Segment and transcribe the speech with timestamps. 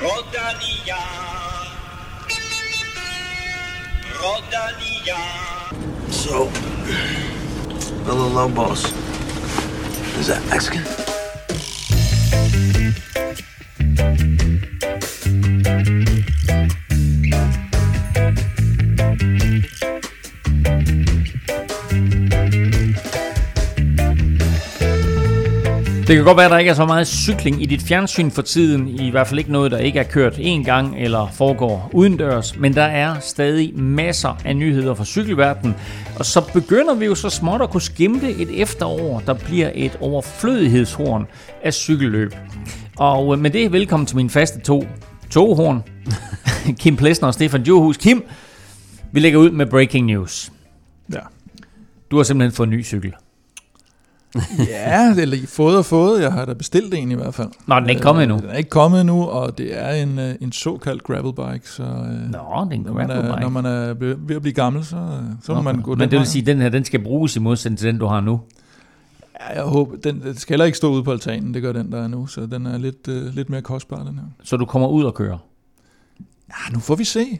[0.00, 1.00] Rodania.
[4.20, 5.20] Rodania.
[6.12, 6.46] So,
[8.04, 8.84] hello, low boss.
[10.18, 11.15] Is that Mexican?
[26.06, 28.42] Det kan godt være, at der ikke er så meget cykling i dit fjernsyn for
[28.42, 28.88] tiden.
[28.88, 32.56] I hvert fald ikke noget, der ikke er kørt én gang eller foregår udendørs.
[32.56, 35.76] Men der er stadig masser af nyheder fra cykelverdenen.
[36.18, 39.98] Og så begynder vi jo så småt at kunne skimte et efterår, der bliver et
[40.00, 41.26] overflødighedshorn
[41.62, 42.34] af cykelløb.
[42.96, 44.86] Og øh, med det, velkommen til mine faste to
[45.30, 45.82] toghorn.
[46.80, 47.96] Kim Plesner og Stefan Johus.
[47.96, 48.24] Kim,
[49.12, 50.52] vi lægger ud med breaking news.
[51.12, 51.20] Ja.
[52.10, 53.12] Du har simpelthen fået en ny cykel.
[54.68, 56.22] Ja, det er fået og fået.
[56.22, 57.48] Jeg har da bestilt en i hvert fald.
[57.66, 58.38] Nå, den er ikke kommet endnu.
[58.38, 61.70] Den er ikke kommet endnu, og det er en, øh, en såkaldt gravelbike.
[61.70, 63.40] Så, øh, Nå, det er en når, man er, gravelbike.
[63.40, 64.96] når man er ved at blive gammel, så,
[65.42, 66.24] så må man gå Men det vil vej.
[66.24, 68.40] sige, at den her den skal bruges i modsætning til den, du har nu.
[69.40, 71.92] Ja, jeg håber, den, den skal heller ikke stå ude på altanen, det gør den,
[71.92, 74.24] der er nu, så den er lidt, øh, lidt mere kostbar, den her.
[74.42, 75.38] Så du kommer ud og kører.
[76.48, 77.38] Ja, nu får vi se.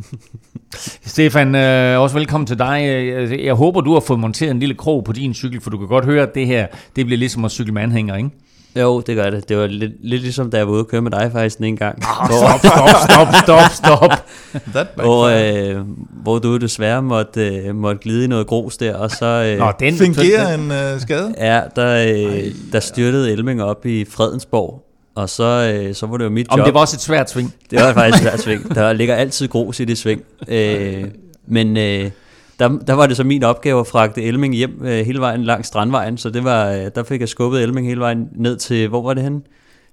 [1.06, 2.84] Stefan, øh, også velkommen til dig.
[2.88, 5.78] Øh, Jeg håber, du har fået monteret en lille krog på din cykel, for du
[5.78, 8.30] kan godt høre, at det her det bliver ligesom at cykle med anhænger, ikke?
[8.76, 9.48] Jo, det gør det.
[9.48, 11.64] Det var lidt, lidt ligesom, da jeg var ude og køre med dig faktisk den
[11.64, 11.98] ene gang.
[12.26, 14.10] hvor, Stop, stop, stop, stop.
[14.74, 15.24] That hvor,
[15.76, 15.84] øh,
[16.22, 19.26] hvor du desværre måtte, øh, måtte glide i noget grus der, og så...
[19.26, 21.34] Øh, Nå, den, Fingerer en øh, skade.
[21.38, 24.82] Ja, der, øh, der styrtede Elming op i Fredensborg,
[25.14, 26.66] og så, øh, så var det jo mit Om job.
[26.66, 27.54] det var også et svært sving.
[27.70, 28.74] Det var faktisk et svært sving.
[28.74, 30.22] Der ligger altid grus i det sving.
[30.48, 31.04] Øh,
[31.46, 32.10] men øh,
[32.58, 35.68] der, der var det så min opgave at fragte Elming hjem øh, hele vejen langs
[35.68, 39.02] Strandvejen, så det var, øh, der fik jeg skubbet Elming hele vejen ned til, hvor
[39.02, 39.40] var det henne?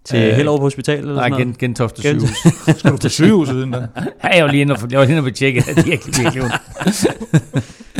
[0.05, 1.45] Til Øh, Hellerup Hospital eller Nej, sådan noget?
[1.45, 2.77] gen, Gentofte Gen- sygehus.
[2.79, 3.87] Skal du til sygehuset, den der?
[4.23, 6.53] Ja, jeg var lige inde og, jeg var lige inde og tjekke, at det ondt.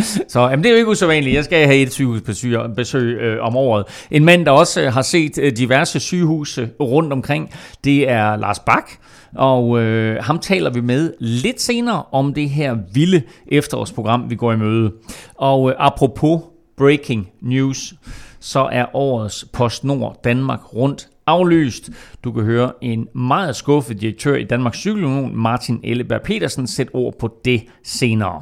[0.32, 1.36] Så jamen, det er jo ikke usædvanligt.
[1.36, 3.86] Jeg skal have et sygehusbesøg besøg, øh, om året.
[4.12, 7.50] En mand, der også øh, har set øh, diverse sygehuse rundt omkring,
[7.84, 8.90] det er Lars Bak.
[9.36, 14.54] Og øh, ham taler vi med lidt senere om det her vilde efterårsprogram, vi går
[14.54, 14.92] i møde.
[15.36, 16.42] Og øh, apropos
[16.78, 17.94] breaking news,
[18.40, 21.90] så er årets PostNord Danmark rundt aflyst.
[22.24, 27.14] Du kan høre en meget skuffet direktør i Danmarks Cykelunion, Martin Elleberg Petersen, sætte ord
[27.20, 28.42] på det senere.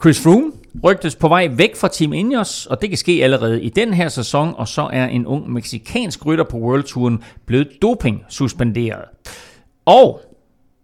[0.00, 0.52] Chris Froome
[0.84, 4.08] rygtes på vej væk fra Team Ineos, og det kan ske allerede i den her
[4.08, 9.04] sæson, og så er en ung meksikansk rytter på World Touren blevet doping suspenderet.
[9.84, 10.20] Og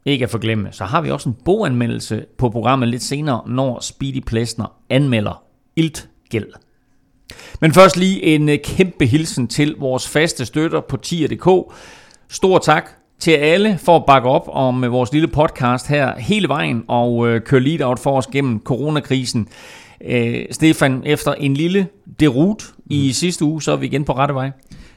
[0.05, 4.23] ikke at forglemme, så har vi også en boganmeldelse på programmet lidt senere, når Speedy
[4.27, 5.43] Plesner anmelder
[5.77, 6.66] iltgæld.
[7.61, 11.75] Men først lige en øh, kæmpe hilsen til vores faste støtter på tier.dk.
[12.29, 16.49] Stor tak til alle for at bakke op om øh, vores lille podcast her hele
[16.49, 19.49] vejen og øh, køre lead out for os gennem coronakrisen.
[20.05, 21.87] Øh, Stefan, efter en lille
[22.21, 24.51] derut i sidste uge, så er vi igen på rette vej.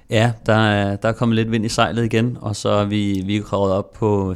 [0.10, 3.22] Ja, der er, der er kommet lidt vind i sejlet igen, og så er vi,
[3.26, 4.36] vi er op på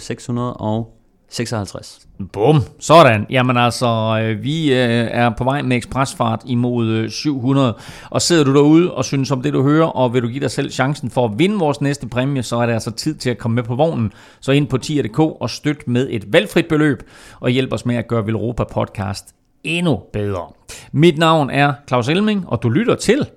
[1.34, 2.08] 56.
[2.34, 3.26] Bum, sådan.
[3.30, 7.78] Jamen altså, øh, vi øh, er på vej med ekspresfart imod øh, 700.
[8.10, 10.52] Og sidder du derude og synes om det, du hører, og vil du give dig
[10.52, 13.38] selv chancen for at vinde vores næste præmie, så er det altså tid til at
[13.38, 14.12] komme med på vognen.
[14.42, 17.04] Så ind på tier.dk og støt med et valgfrit beløb,
[17.40, 20.48] og hjælp os med at gøre Velropa podcast endnu bedre.
[20.92, 23.30] Mit navn er Claus Elming, og du lytter til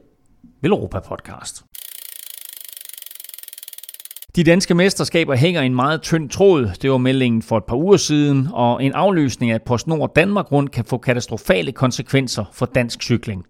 [0.62, 1.66] Velropa podcast.
[4.36, 6.66] De danske mesterskaber hænger i en meget tynd tråd.
[6.82, 10.70] Det var meldingen for et par uger siden, og en aflysning af PostNord Danmark rundt
[10.70, 13.46] kan få katastrofale konsekvenser for dansk cykling.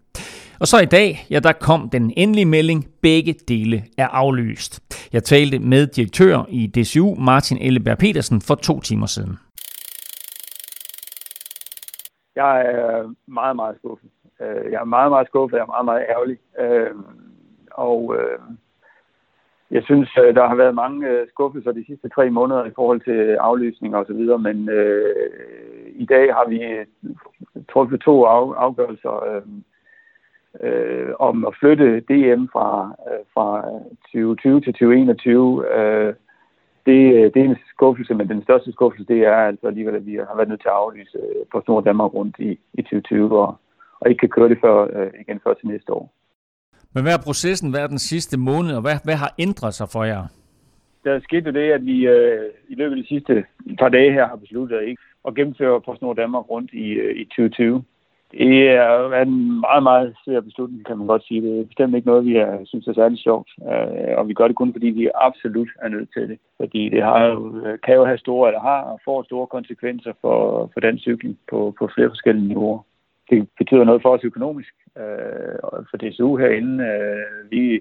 [0.61, 5.03] Og så i dag, ja, der kom den endelige melding, begge dele er aflyst.
[5.13, 9.39] Jeg talte med direktør i DCU, Martin Elleberg Petersen, for to timer siden.
[12.37, 14.11] Jeg er meget, meget skuffet.
[14.41, 15.57] Øh, jeg er meget, meget skuffet.
[15.57, 16.39] Jeg er meget, meget ærgerlig.
[16.61, 16.95] Øh,
[17.71, 18.39] og øh,
[19.71, 23.01] jeg synes, øh, der har været mange øh, skuffelser de sidste tre måneder i forhold
[23.01, 25.15] til øh, aflysninger osv., men øh,
[25.95, 26.87] i dag har vi øh,
[27.73, 29.43] truffet to af, afgørelser øh,
[30.61, 33.63] øh, om at flytte DM fra, øh, fra
[34.13, 35.79] 2020 til 2021.
[35.79, 36.15] Øh,
[36.87, 40.15] det, det er en skuffelse, men den største skuffelse, det er altså alligevel, at vi
[40.15, 41.19] har været nødt til at aflyse
[41.53, 43.57] på Snor Danmark rundt i, i 2020, og,
[44.01, 46.16] og ikke kan køre det før, øh, igen før til næste år.
[46.97, 50.05] Men hvad er processen været den sidste måned, og hvad, hvad har ændret sig for
[50.05, 50.23] jer?
[51.05, 53.45] Der skete jo det, at vi øh, i løbet af de sidste
[53.79, 57.25] par dage her har besluttet ikke at gennemføre på Snor Danmark rundt i, øh, i
[57.25, 57.85] 2020.
[58.33, 61.43] Det er en meget, meget svær beslutning, kan man godt sige.
[61.43, 63.51] Det er bestemt ikke noget, vi er, synes er særlig sjovt.
[63.71, 66.39] Øh, og vi gør det kun, fordi vi absolut er nødt til det.
[66.61, 70.13] Fordi det har jo, øh, kan jo have store, eller har og får store konsekvenser
[70.21, 72.83] for, for den cykling på, på flere forskellige niveauer.
[73.31, 74.75] Det betyder noget for os økonomisk.
[74.99, 75.59] Øh,
[75.91, 77.81] for DSU herinde, øh, vi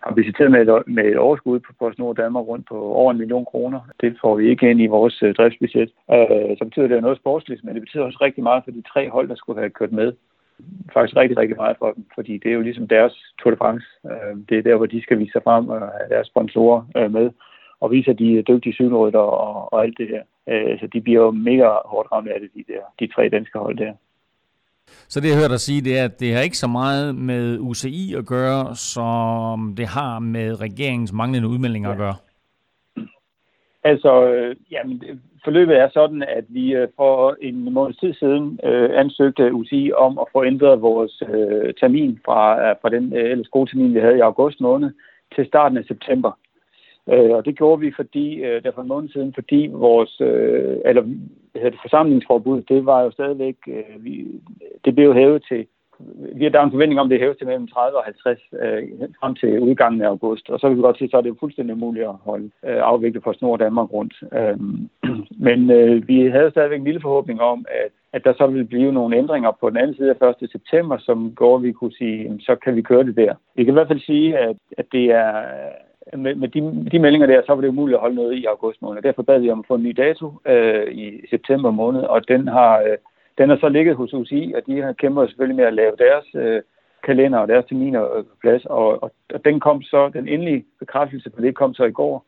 [0.00, 3.44] har visiteret med et, med et overskud på PostNord Danmark rundt på over en million
[3.44, 3.80] kroner.
[4.00, 5.90] Det får vi ikke ind i vores øh, driftsbudget.
[6.12, 9.10] Øh, så betyder det noget sportsligt, men det betyder også rigtig meget for de tre
[9.10, 10.12] hold, der skulle have kørt med.
[10.92, 13.86] Faktisk rigtig, rigtig meget for dem, fordi det er jo ligesom deres Tour de France.
[14.10, 17.12] Øh, det er der, hvor de skal vise sig frem og have deres sponsorer øh,
[17.12, 17.30] med
[17.80, 20.22] og vise, at de er dygtige cykelrytter og, og alt det her.
[20.48, 23.58] Øh, så de bliver jo mega hårdt ramt af det, de, der, de tre danske
[23.58, 23.92] hold der.
[25.08, 27.58] Så det jeg hørte dig sige, det er, at det har ikke så meget med
[27.58, 31.94] UCI at gøre, som det har med regeringens manglende udmeldinger ja.
[31.94, 32.14] at gøre.
[33.84, 35.02] Altså, øh, jamen,
[35.44, 40.18] forløbet er sådan, at vi øh, for en måned tid siden øh, ansøgte UCI om
[40.18, 44.16] at få ændret vores øh, termin fra, fra den øh, ellers gode termin, vi havde
[44.16, 44.90] i august måned,
[45.34, 46.32] til starten af september.
[47.12, 50.76] Øh, og det gjorde vi, fordi øh, der for en måned siden, fordi vores, øh,
[50.84, 51.02] eller
[51.54, 54.26] hedder det, forsamlingsforbud, det var jo stadigvæk, øh, vi,
[54.84, 55.66] det blev hævet til,
[56.34, 58.82] vi har der en forventning om, det hæves til mellem 30 og 50 øh,
[59.20, 60.50] frem til udgangen af august.
[60.50, 62.80] Og så kan vi godt sige, så er det jo fuldstændig muligt at holde øh,
[62.82, 64.14] afviklet på Snor Danmark rundt.
[64.32, 64.58] Øh,
[65.46, 68.92] men øh, vi havde stadigvæk en lille forhåbning om, at, at der så ville blive
[68.92, 70.50] nogle ændringer på den anden side af 1.
[70.50, 73.34] september, som går, vi kunne sige, så kan vi køre det der.
[73.54, 75.42] Vi kan i hvert fald sige, at, at det er
[76.16, 78.82] med, med de, de meldinger der, så var det umuligt at holde noget i august
[78.82, 79.02] måned.
[79.02, 82.48] Derfor bad vi om at få en ny dato øh, i september måned, og den
[82.48, 82.96] har, øh,
[83.38, 86.26] den har så ligget hos UCI, og de har kæmpet selvfølgelig med at lave deres
[86.34, 86.62] øh,
[87.04, 90.64] kalender og deres terminer øh, på plads, og, og, og den kom så, den endelige
[90.78, 92.24] bekræftelse på det kom så i går,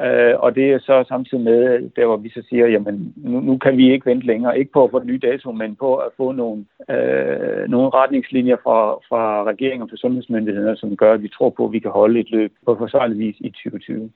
[0.00, 3.58] Øh, og det er så samtidig med, der hvor vi så siger, jamen nu, nu
[3.58, 6.10] kan vi ikke vente længere, ikke på at få en ny dato, men på at
[6.16, 11.28] få nogle, øh, nogle retningslinjer fra, fra regeringen og fra sundhedsmyndighederne, som gør, at vi
[11.28, 14.10] tror på, at vi kan holde et løb på forsvarlig vis i 2020.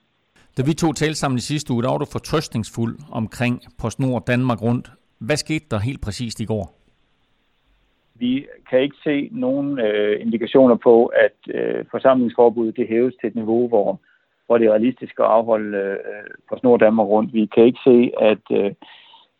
[0.57, 4.61] Da vi to talte sammen i sidste uge, der var du fortrøstningsfuld omkring PostNord Danmark
[4.61, 4.91] rundt.
[5.19, 6.73] Hvad skete der helt præcist i går?
[8.15, 13.35] Vi kan ikke se nogen øh, indikationer på, at øh, forsamlingsforbuddet det hæves til et
[13.35, 13.99] niveau, hvor
[14.47, 15.95] hvor det er realistisk at afholde øh,
[16.49, 17.33] på Snor Danmark rundt.
[17.33, 18.71] Vi kan ikke se, at øh,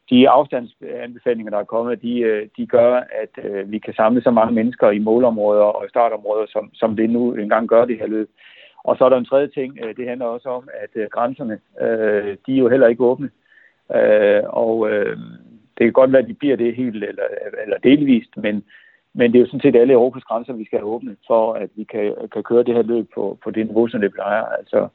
[0.09, 4.31] de afstandsanbefalinger, der er kommet, de, øh, de gør, at øh, vi kan samle så
[4.31, 8.07] mange mennesker i målområder og i startområder, som, som det nu engang gør det her
[8.07, 8.30] løb.
[8.83, 11.60] Og så er der en tredje ting, øh, det handler også om, at øh, grænserne,
[11.81, 13.30] øh, de er jo heller ikke åbne.
[13.95, 15.18] Øh, og øh,
[15.77, 17.24] det kan godt være, at de bliver det helt eller,
[17.63, 18.63] eller delvist, men
[19.17, 21.69] men det er jo sådan set alle Europas grænser, vi skal have åbnet, for at
[21.75, 24.43] vi kan, kan køre det her løb på, på det niveau, som det plejer.
[24.59, 24.87] Altså,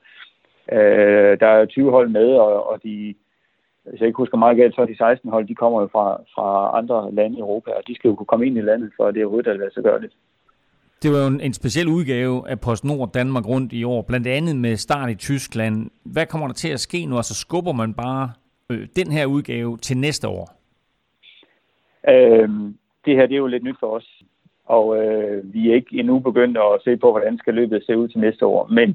[0.72, 3.14] øh, der er 20 hold med, og, og de,
[3.84, 6.06] hvis jeg ikke husker meget galt, så er de 16 hold, de kommer jo fra,
[6.34, 9.10] fra andre lande i Europa, og de skal jo kunne komme ind i landet, for
[9.10, 10.10] det overhovedet er så gør det.
[11.02, 14.56] Det var jo en, en speciel udgave af PostNord Danmark rundt i år, blandt andet
[14.56, 15.90] med start i Tyskland.
[16.04, 17.16] Hvad kommer der til at ske nu?
[17.16, 18.32] Altså skubber man bare
[18.70, 20.62] øh, den her udgave til næste år?
[22.08, 24.22] Øhm, det her det er jo lidt nyt for os,
[24.66, 28.08] og øh, vi er ikke endnu begyndt at se på, hvordan skal løbet se ud
[28.08, 28.66] til næste år.
[28.66, 28.88] Men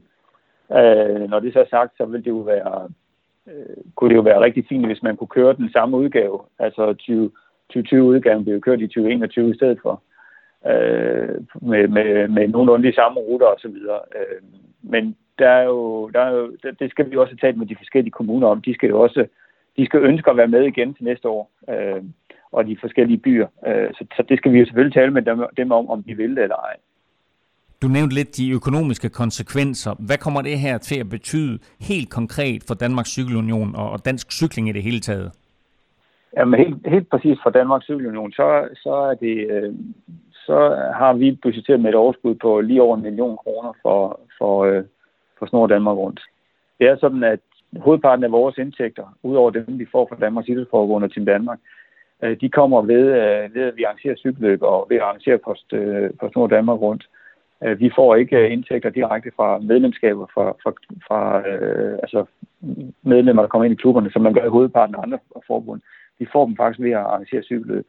[0.72, 2.90] øh, når det så er sagt, så vil det jo være,
[3.48, 6.40] øh, kunne det jo være rigtig fint, hvis man kunne køre den samme udgave.
[6.60, 6.96] Altså
[7.72, 10.02] 2020-udgaven blev jo kørt i 2021 i stedet for.
[10.68, 13.76] Øh, med, med, med nogenlunde de samme ruter osv.
[14.20, 14.42] Øh,
[14.82, 17.68] men der er jo, der er jo, det skal vi jo også have talt med
[17.68, 18.62] de forskellige kommuner om.
[18.62, 19.28] De skal jo også
[19.78, 21.52] de skal ønske at være med igen til næste år.
[21.70, 22.04] Øh,
[22.52, 23.48] og de forskellige byer.
[23.68, 26.16] Øh, så, så det skal vi jo selvfølgelig tale med dem, dem om, om de
[26.16, 26.76] vil det eller ej.
[27.82, 29.96] Du nævnte lidt de økonomiske konsekvenser.
[30.08, 34.70] Hvad kommer det her til at betyde helt konkret for Danmarks Cykelunion og dansk cykling
[34.70, 35.32] i det hele taget?
[36.38, 39.74] Jamen helt, helt præcis for Danmarks Cykelunion, så, så, er det, øh,
[40.34, 40.58] så
[40.96, 44.84] har vi budgetteret med et overskud på lige over en million kroner for, for, øh,
[45.40, 46.22] for Snor Danmark rundt.
[46.80, 47.40] Det er sådan, at
[47.80, 51.60] hovedparten af vores indtægter, udover dem, vi får fra Danmarks Idrætsforbund og Team Danmark,
[52.24, 55.74] øh, de kommer ved, øh, ved, at vi arrangerer cykelløb og ved at arrangere Post,
[55.74, 57.10] øh, Post Nord Danmark rundt.
[57.64, 60.72] Øh, vi får ikke øh, indtægter direkte fra medlemskaber fra, fra,
[61.08, 62.26] fra øh, altså
[63.04, 65.82] medlemmer, der kommer ind i klubberne, som man gør i hovedparten af andre forbund.
[66.20, 67.86] Vi får dem faktisk ved at arrangere cykelløb.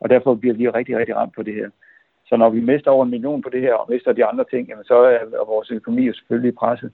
[0.00, 1.68] Og derfor bliver vi rigtig, rigtig ramt på det her.
[2.26, 4.68] Så når vi mister over en million på det her, og mister de andre ting,
[4.68, 6.92] jamen så er vores økonomi jo selvfølgelig presset.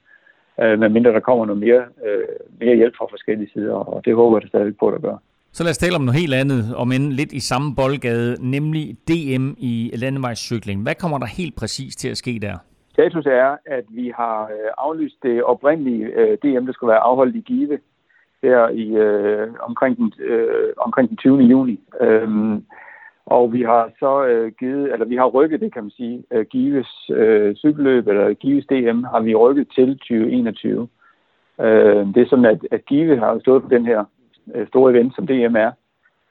[0.60, 2.28] Øh, medmindre der kommer noget mere, øh,
[2.60, 5.16] mere hjælp fra forskellige sider, og det håber jeg da stadig på, at der gør.
[5.52, 8.96] Så lad os tale om noget helt andet, om end lidt i samme boldgade, nemlig
[9.08, 10.82] DM i landevejscykling.
[10.82, 12.56] Hvad kommer der helt præcis til at ske der?
[12.92, 17.36] Status er, at vi har øh, aflyst det oprindelige øh, DM, der skulle være afholdt
[17.36, 17.78] i Give
[18.42, 21.38] her i, øh, omkring, den, øh, omkring den 20.
[21.38, 21.80] juni.
[22.00, 22.64] Øhm,
[23.26, 26.44] Og vi har så øh, givet, eller vi har rykket det, kan man sige, øh,
[26.50, 30.88] Gives øh, cykelløb, eller Gives DM, har vi rykket til 2021.
[31.60, 34.04] Øh, det er sådan, at, at Give har stået på den her
[34.54, 35.70] Øh, store event, som DM er,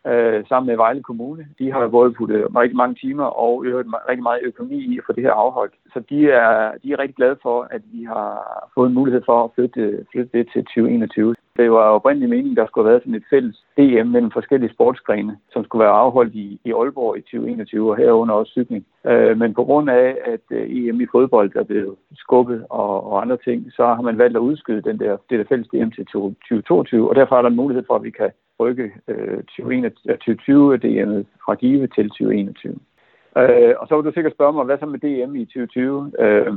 [0.08, 1.48] øh, sammen med Vejle Kommune.
[1.60, 5.14] De har både puttet rigtig mange timer og øvet rigtig meget økonomi i at få
[5.14, 5.74] det her afholdt.
[5.94, 8.30] Så de er, de er rigtig glade for, at vi har
[8.76, 11.36] fået en mulighed for at flytte, flytte det til 2021.
[11.58, 15.38] Det var oprindeligt meningen, der skulle have været sådan et fælles DM mellem forskellige sportsgrene,
[15.52, 18.86] som skulle være afholdt i, i Aalborg i 2021, og herunder også cykling.
[19.08, 23.22] Øh, men på grund af, at øh, EM i fodbold er blevet skubbet og, og
[23.22, 26.06] andre ting, så har man valgt at udskyde den der, det der fælles DM til
[26.06, 31.56] 2022, og derfor er der en mulighed for, at vi kan rykke øh, 2020-DM'et fra
[31.56, 32.80] Give til 2021.
[33.38, 36.12] Øh, og så vil du sikkert spørge mig, hvad så med DM i 2020?
[36.20, 36.54] Øh,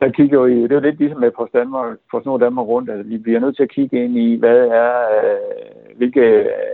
[0.00, 2.90] der kigger vi, det er jo lidt ligesom med Post Danmark, Post Nord Danmark rundt,
[2.90, 6.24] at vi bliver nødt til at kigge ind i, hvad er, øh, hvilke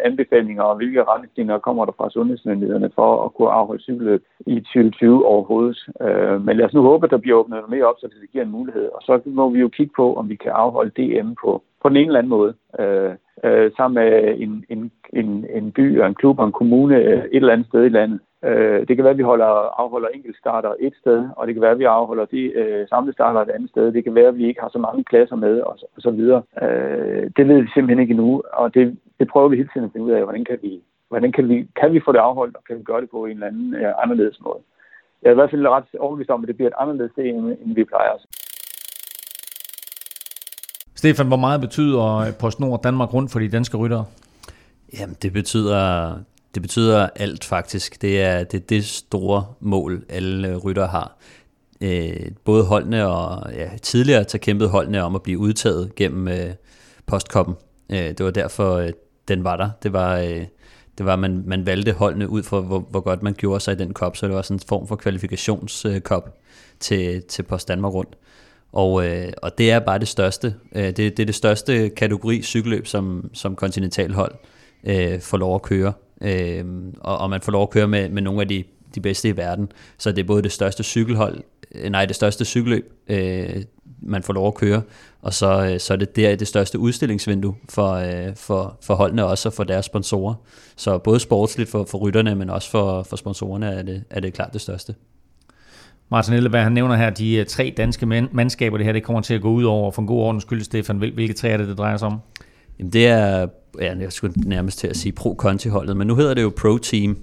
[0.05, 5.27] anbefalinger og hvilke retningslinjer kommer der fra sundhedsmyndighederne for at kunne afholde cykelløb i 2020
[5.27, 5.79] overhovedet.
[6.01, 8.31] Øh, men lad os nu håbe, at der bliver åbnet noget mere op, så det
[8.33, 8.89] giver en mulighed.
[8.95, 11.97] Og så må vi jo kigge på, om vi kan afholde DM på, på den
[11.97, 12.55] ene eller anden måde.
[12.79, 13.15] Øh,
[13.45, 17.25] øh, sammen med en, en, en, en by og en klub og en kommune øh,
[17.25, 18.21] et eller andet sted i landet.
[18.45, 21.71] Øh, det kan være, at vi holder, afholder enkeltstarter et sted, og det kan være,
[21.71, 23.93] at vi afholder de øh, samlede starter et andet sted.
[23.93, 26.11] Det kan være, at vi ikke har så mange klasser med, og så, og så
[26.11, 26.43] videre.
[26.63, 29.93] Øh, det ved vi simpelthen ikke endnu, og det, det prøver vi hele tiden at
[29.93, 32.65] finde ud af, hvordan kan vi, hvordan kan vi, kan vi få det afholdt, og
[32.65, 34.61] kan vi gøre det på en eller anden øh, anderledes måde.
[35.23, 37.75] Jeg er i hvert fald ret overbevist om, at det bliver et anderledes sted, end
[37.75, 38.13] vi plejer.
[40.95, 44.05] Stefan, hvor meget betyder PostNord Danmark rundt for de danske ryttere?
[44.99, 46.13] Jamen, det betyder,
[46.57, 48.03] det betyder alt faktisk.
[48.03, 51.17] Det er det, er det store mål, alle ryttere har.
[51.81, 56.51] Øh, både holdene og ja, tidligere så kæmpede holdene om at blive udtaget gennem øh,
[57.07, 57.55] postkoppen.
[57.91, 58.93] Øh, det var derfor, øh,
[59.29, 59.71] den var der.
[59.83, 60.45] Det var, øh,
[60.99, 63.77] det var man, man valgte holdene ud for, hvor, hvor godt man gjorde sig i
[63.77, 66.33] den kop, så det var sådan en form for kvalifikationskop øh,
[66.81, 68.17] til, til Post Danmark rundt.
[68.73, 70.55] Og, øh, og det er bare det største.
[70.75, 74.35] Øh, det, det er det største kategori cykelløb, som, som kontinentalhold
[74.85, 75.93] øh, får lov at køre.
[76.21, 76.65] Øh,
[77.01, 79.37] og, og man får lov at køre med, med nogle af de, de bedste i
[79.37, 79.73] verden.
[79.99, 81.43] Så det er både det største cykelhold,
[81.75, 83.63] øh, nej, det største cykelløb, øh,
[84.03, 84.83] man får lov at køre,
[85.23, 89.25] og så, øh, så er det der det største udstillingsvindue for, øh, for, for holdene
[89.25, 90.35] også og for deres sponsorer.
[90.77, 94.33] Så både sportsligt for, for rytterne, men også for, for sponsorerne er det, er det
[94.33, 94.95] klart det største.
[96.09, 99.35] Martin Elleberg, han nævner her de øh, tre danske mandskaber, det her det kommer til
[99.35, 99.91] at gå ud over.
[99.91, 102.21] For en god ordens skyld, Stefan, hvilke tre er det, det drejer sig om?
[102.79, 103.47] Jamen det er,
[103.81, 107.17] ja, jeg skulle nærmest til at sige Pro-Conti-holdet, men nu hedder det jo Pro-Team.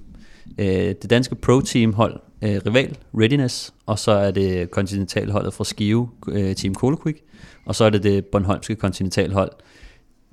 [0.58, 6.10] Øh, det danske Pro-Team-hold, øh, rival Readiness, og så er det kontinentalholdet fra Skive,
[6.58, 7.20] Team Colquick,
[7.66, 9.52] og så er det det Bornholmske kontinentalhold,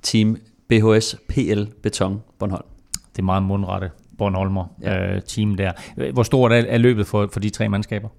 [0.01, 0.37] Team
[0.69, 2.65] BHS PL Beton Bornholm.
[3.11, 5.15] Det er meget mundrette Bornholmer ja.
[5.15, 5.71] øh, team der.
[6.11, 8.09] Hvor stort er, er løbet for, for de tre mandskaber?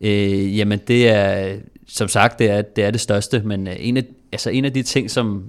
[0.00, 3.96] Øh, jamen det er, som sagt, det er det, er det største, men øh, en
[3.96, 5.44] af, altså en af de ting, som,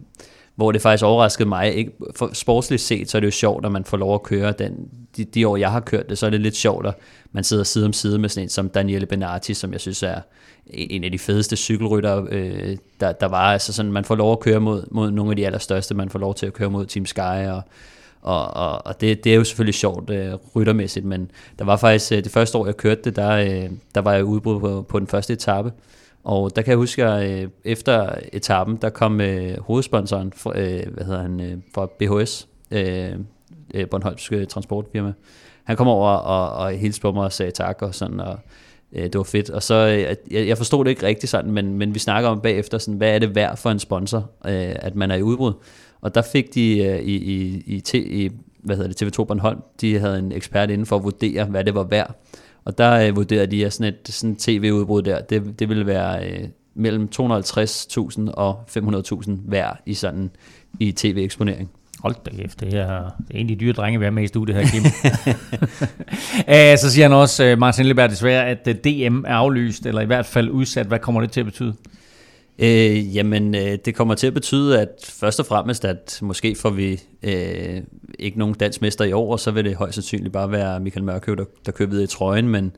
[0.56, 3.72] hvor det faktisk overraskede mig, ikke, for sportsligt set, så er det jo sjovt, at
[3.72, 6.30] man får lov at køre den, de, de år, jeg har kørt det, så er
[6.30, 6.94] det lidt sjovt, at
[7.32, 10.22] man sidder side om side med sådan en som Daniele Benati, som jeg synes er
[10.68, 13.54] en af de fedeste cykelrytter, øh, der, der var.
[13.54, 16.20] Altså sådan, man får lov at køre mod, mod nogle af de allerstørste, man får
[16.20, 17.62] lov til at køre mod Team Sky og
[18.24, 22.12] og, og, og det, det er jo selvfølgelig sjovt øh, ryttermæssigt, men der var faktisk,
[22.12, 25.00] øh, det første år jeg kørte det, der, øh, der var jeg udbrud på, på
[25.00, 25.72] den første etape,
[26.24, 30.94] og der kan jeg huske, at øh, efter etappen, der kom øh, hovedsponsoren for, øh,
[30.94, 33.12] hvad hedder han, øh, fra BHS, øh,
[33.74, 33.88] øh,
[34.32, 35.14] øh, Transportfirma,
[35.64, 38.40] han kom over og, og hilste på mig og sagde tak og sådan, og
[38.94, 39.50] øh, det var fedt.
[39.50, 42.42] Og så, øh, jeg, jeg forstod det ikke rigtigt sådan, men, men vi snakker om
[42.42, 45.54] bagefter, sådan, hvad er det værd for en sponsor, øh, at man er i udbrud?
[46.02, 48.30] Og der fik de øh, i, i, i, t, i
[48.64, 51.76] hvad hedder det, TV2 Bornholm, de havde en ekspert inden for at vurdere, hvad det
[51.76, 52.16] var værd.
[52.66, 56.30] Og der øh, vurderede de, at sådan et sådan tv-udbrud der, det, det ville være
[56.30, 60.32] øh, mellem 250.000 og 500.000 hver i sådan
[60.80, 61.72] i tv-eksponering.
[62.00, 64.58] Hold da kæft, det, er, det er en dyre drenge, vi er med i studiet
[64.58, 64.84] her, Kim.
[66.54, 70.02] uh, så siger han også, øh, Martin Lillebær, desværre, at øh, DM er aflyst, eller
[70.02, 70.86] i hvert fald udsat.
[70.86, 71.74] Hvad kommer det til at betyde?
[72.60, 76.70] Øh, jamen, øh, det kommer til at betyde, at først og fremmest, at måske får
[76.70, 77.82] vi øh,
[78.20, 81.36] ikke nogen dansmester i år, og så vil det højst sandsynligt bare være Michael Mørkøv,
[81.36, 82.76] der, der kører videre i trøjen, men,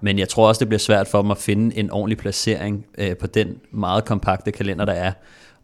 [0.00, 3.16] men jeg tror også, det bliver svært for dem at finde en ordentlig placering øh,
[3.16, 5.12] på den meget kompakte kalender, der er.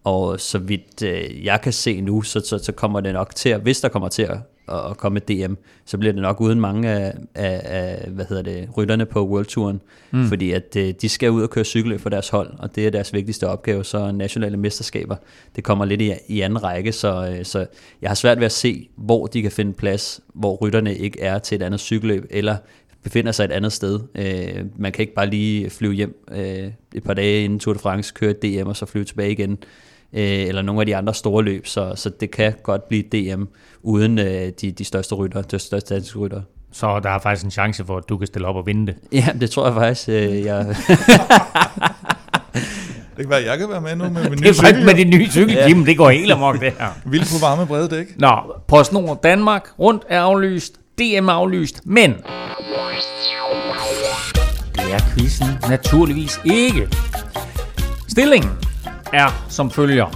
[0.04, 3.48] Og så vidt øh, jeg kan se nu, så, så, så kommer det nok til
[3.48, 4.38] at, hvis der kommer til at,
[4.68, 5.54] at komme et DM,
[5.84, 9.46] så bliver det nok uden mange af, af, af hvad hedder det, rytterne på World
[9.46, 9.80] Touren,
[10.10, 10.28] mm.
[10.28, 12.90] fordi at øh, de skal ud og køre cykel for deres hold, og det er
[12.90, 15.16] deres vigtigste opgave, så nationale mesterskaber,
[15.56, 17.66] det kommer lidt i, i anden række, så, øh, så
[18.02, 21.38] jeg har svært ved at se, hvor de kan finde plads, hvor rytterne ikke er
[21.38, 22.56] til et andet cykelløb, eller
[23.02, 24.00] befinder sig et andet sted.
[24.14, 27.78] Øh, man kan ikke bare lige flyve hjem øh, et par dage inden Tour de
[27.78, 29.58] France, køre et DM og så flyve tilbage igen,
[30.12, 33.42] øh, eller nogle af de andre store løb, så, så det kan godt blive DM
[33.82, 36.40] uden øh, de, de største rytter, de største danske rytter.
[36.72, 38.94] Så der er faktisk en chance for, at du kan stille op og vinde det.
[39.12, 40.08] Ja, det tror jeg faktisk.
[40.08, 40.66] Øh, jeg,
[43.16, 44.64] Det kan være, at jeg kan være med nu med min Det nye er faktisk
[44.74, 44.84] cykel.
[44.86, 45.84] med din nye cykel, Kim.
[45.84, 46.88] Det går helt amok, det her.
[47.10, 48.06] Vildt på varme brede dæk.
[48.18, 48.38] Nå,
[48.68, 50.74] PostNord Danmark rundt er aflyst.
[50.98, 52.14] DM er aflyst, men...
[54.74, 56.88] Det er quizzen naturligvis ikke.
[58.08, 58.50] Stillingen
[59.12, 60.06] er som følger.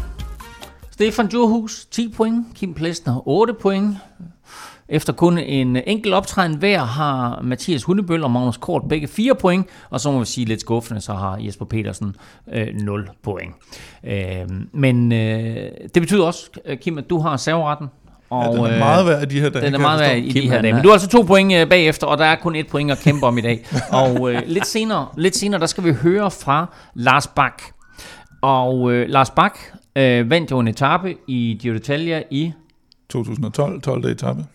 [0.91, 3.97] Stefan Djurhus 10 point, Kim Plesner 8 point.
[4.89, 9.67] Efter kun en enkelt optræden hver har Mathias Hundebøl og Magnus Kort begge 4 point,
[9.91, 12.17] og så må vi sige lidt skuffende, så har Jesper Petersen
[12.53, 13.55] øh, 0 point.
[14.05, 14.15] Øh,
[14.73, 15.57] men øh,
[15.95, 17.87] det betyder også, øh, Kim, at du har serveretten.
[18.31, 19.67] Og, Ja, den er øh, meget værd i de her dage.
[19.67, 20.75] den er meget værd i de her dage.
[20.75, 22.99] Men du har altså to point øh, bagefter, og der er kun et point at
[22.99, 23.67] kæmpe om i dag.
[23.91, 27.63] Og øh, lidt, senere, lidt senere, der skal vi høre fra Lars Bak.
[28.45, 29.59] Og øh, Lars Bak
[29.97, 32.53] øh, vandt jo en etape i Giro d'Italia i
[33.09, 34.05] 2012, 12.
[34.05, 34.47] etape.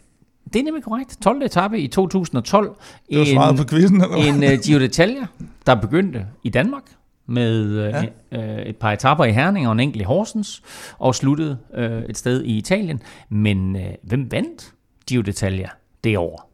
[0.53, 1.17] det er nemlig korrekt.
[1.21, 1.41] 12.
[1.41, 2.75] etape i 2012.
[3.09, 5.25] Det var svaret på quizzen, eller en uh, Giro d'Italia,
[5.65, 6.83] der begyndte i Danmark
[7.25, 8.59] med uh, ja.
[8.59, 10.63] uh, et par etapper i Herning og en enkelt i Horsens,
[10.99, 13.01] og sluttede uh, et sted i Italien.
[13.29, 14.73] Men uh, hvem vandt
[15.07, 16.51] Giro d'Italia det år?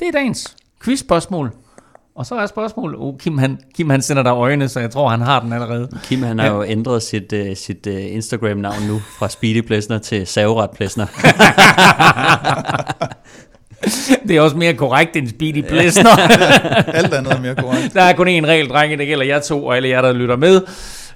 [0.00, 1.52] Det er dagens quizspørgsmål.
[2.14, 5.08] Og så er spørgsmålet, oh, Kim, han, Kim han sender dig øjne, så jeg tror,
[5.08, 5.88] han har den allerede.
[6.02, 10.26] Kim han har jo ændret sit, uh, sit uh, Instagram-navn nu fra Speedy Plesner til
[10.26, 11.06] Savret Plesner.
[14.28, 16.10] Det er også mere korrekt end Speedy Plesner.
[16.98, 17.94] Alt andet er mere korrekt.
[17.94, 20.36] Der er kun én regel, drenge, det gælder jer to, og alle jer, der lytter
[20.36, 20.62] med.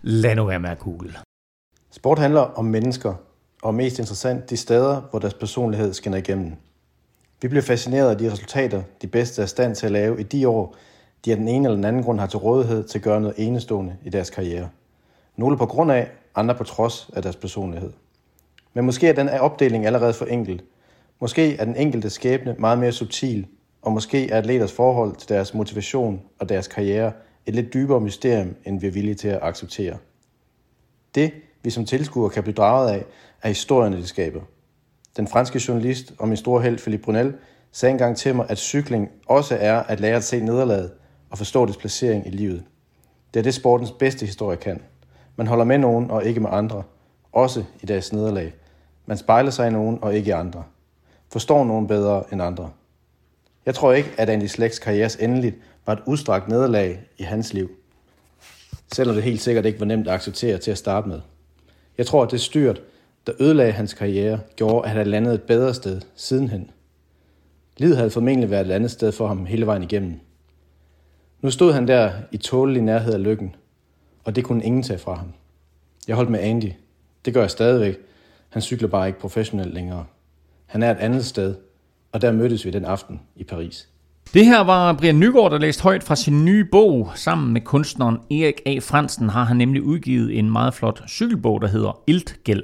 [0.03, 1.15] Lad nu være med at google.
[1.93, 3.15] Sport handler om mennesker,
[3.63, 6.53] og mest interessant de steder, hvor deres personlighed skinner igennem.
[7.43, 10.49] Vi bliver fascineret af de resultater, de bedste er stand til at lave i de
[10.49, 10.75] år,
[11.25, 13.35] de af den ene eller den anden grund har til rådighed til at gøre noget
[13.39, 14.69] enestående i deres karriere.
[15.37, 17.93] Nogle på grund af, andre på trods af deres personlighed.
[18.75, 20.63] Men måske er den opdeling allerede for enkel.
[21.21, 23.47] Måske er den enkelte skæbne meget mere subtil,
[23.83, 27.13] og måske er atleters forhold til deres motivation og deres karriere
[27.47, 29.97] et lidt dybere mysterium, end vi er villige til at acceptere.
[31.15, 33.05] Det, vi som tilskuere kan blive draget af,
[33.43, 34.41] er historierne, de skaber.
[35.17, 37.35] Den franske journalist og min store held Philippe Brunel
[37.73, 40.93] sagde engang til mig, at cykling også er at lære at se nederlaget
[41.31, 42.65] og forstå dets placering i livet.
[43.35, 44.83] Det er det sportens bedste historie kan.
[45.37, 46.83] Man holder med nogen og ikke med andre,
[47.33, 48.55] også i deres nederlag.
[49.07, 50.65] Man spejler sig i nogen og ikke i andre.
[51.33, 52.71] Forstår nogen bedre end andre.
[53.67, 57.71] Jeg tror ikke, at Andy Slæks karrieres endeligt var et udstrakt nederlag i hans liv.
[58.93, 61.21] Selvom det helt sikkert ikke var nemt at acceptere til at starte med.
[61.99, 62.81] Jeg tror, at det styrt,
[63.27, 66.71] der ødelagde hans karriere, gjorde, at han havde landet et bedre sted sidenhen.
[67.79, 70.21] Livet havde formentlig været et andet sted for ham hele vejen igennem.
[71.43, 73.55] Nu stod han der i tålelig nærhed af lykken,
[74.25, 75.33] og det kunne ingen tage fra ham.
[76.09, 76.73] Jeg holdt med Andy.
[77.25, 77.99] Det gør jeg stadigvæk.
[78.49, 80.05] Han cykler bare ikke professionelt længere.
[80.67, 81.55] Han er et andet sted,
[82.13, 83.89] og der mødtes vi den aften i Paris.
[84.35, 87.11] Det her var Brian Nygaard, der læste højt fra sin nye bog.
[87.15, 88.79] Sammen med kunstneren Erik A.
[88.79, 92.63] Fransen har han nemlig udgivet en meget flot cykelbog, der hedder Iltgæld.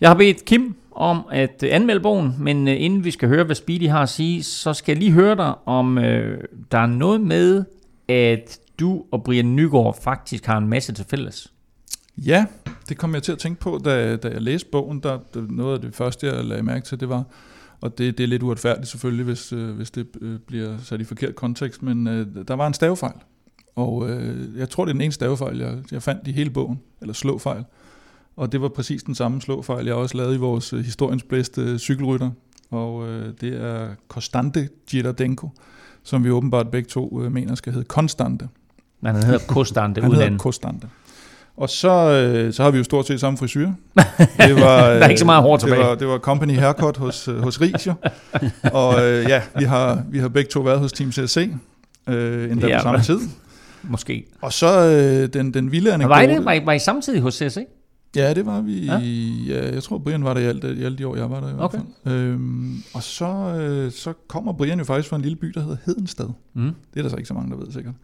[0.00, 3.44] Jeg har bedt Kim om at øh, anmelde bogen, men øh, inden vi skal høre,
[3.44, 6.86] hvad Speedy har at sige, så skal jeg lige høre dig, om øh, der er
[6.86, 7.64] noget med,
[8.08, 11.52] at du og Brian Nygaard faktisk har en masse til fælles.
[12.18, 12.46] Ja,
[12.88, 15.00] det kom jeg til at tænke på, da, da jeg læste bogen.
[15.00, 15.18] Der,
[15.50, 17.24] noget af det første, jeg lagde mærke til, det var,
[17.80, 21.04] og det, det er lidt uretfærdigt selvfølgelig, hvis, øh, hvis det øh, bliver sat i
[21.04, 23.16] forkert kontekst, men øh, der var en stavefejl.
[23.76, 26.80] Og øh, jeg tror, det er den ene stavefejl, jeg, jeg fandt i hele bogen,
[27.00, 27.64] eller slåfejl.
[28.36, 31.78] Og det var præcis den samme slåfejl, jeg også lavede i vores øh, historiens bedste
[31.78, 32.30] cykelrytter.
[32.70, 35.48] Og øh, det er Konstante Girardenko,
[36.02, 38.48] som vi åbenbart begge to øh, mener skal hedde Konstante.
[39.00, 40.38] Men han hedder Kostante Han uden hedder.
[40.38, 40.86] Konstante.
[41.56, 43.66] Og så, øh, så har vi jo stort set samme frisyr.
[44.38, 45.82] Det var, Der er ikke så meget hår det tilbage.
[45.84, 47.94] var, det var company haircut hos, øh, hos Ries jo.
[48.72, 51.50] Og øh, ja, vi har, vi har begge to været hos Team CSC,
[52.08, 53.18] øh, endda Ja, på samme tid.
[53.82, 54.24] Måske.
[54.42, 56.10] Og så øh, den, den vilde anekdote.
[56.16, 56.44] Var I det?
[56.44, 57.58] Var I, var I samtidig hos CSC?
[58.16, 58.84] Ja, det var vi.
[58.84, 58.98] Ja.
[59.48, 59.74] Ja.
[59.74, 61.52] jeg tror, Brian var der i alt, i alle de år, jeg var der i
[61.52, 61.78] hvert Okay.
[62.04, 62.14] fald.
[62.14, 63.26] Øhm, og så,
[63.60, 66.28] øh, så kommer Brian jo faktisk fra en lille by, der hedder Hedensted.
[66.54, 66.62] Mm.
[66.94, 67.94] Det er der så ikke så mange, der ved sikkert.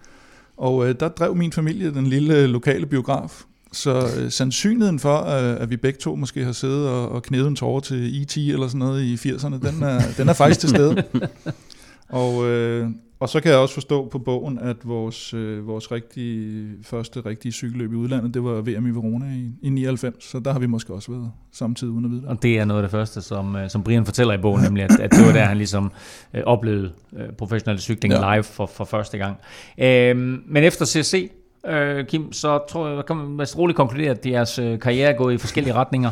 [0.56, 3.42] Og øh, der drev min familie den lille lokale biograf.
[3.72, 7.48] Så øh, sandsynligheden for, øh, at vi begge to måske har siddet og, og knædet
[7.48, 8.36] en tårer til E.T.
[8.36, 11.02] eller sådan noget i 80'erne, den er, den er faktisk til stede.
[12.08, 12.88] Og, øh,
[13.20, 17.52] og så kan jeg også forstå på bogen, at vores, øh, vores rigtige, første rigtige
[17.52, 20.66] cykelløb i udlandet, det var VM i Verona i, i 99, så der har vi
[20.66, 22.28] måske også været samtidig uden at vide det.
[22.28, 24.84] Og det er noget af det første, som, øh, som Brian fortæller i bogen, nemlig
[24.84, 25.92] at, at det var der, han ligesom
[26.34, 28.34] øh, oplevede øh, professionel cykling Ja.
[28.34, 29.36] live for, for første gang.
[29.78, 31.30] Øh, men efter CSC,
[31.66, 35.34] øh, Kim, så tror jeg, kan man roligt konkludere, at jeres øh, karriere er gået
[35.34, 36.10] i forskellige retninger.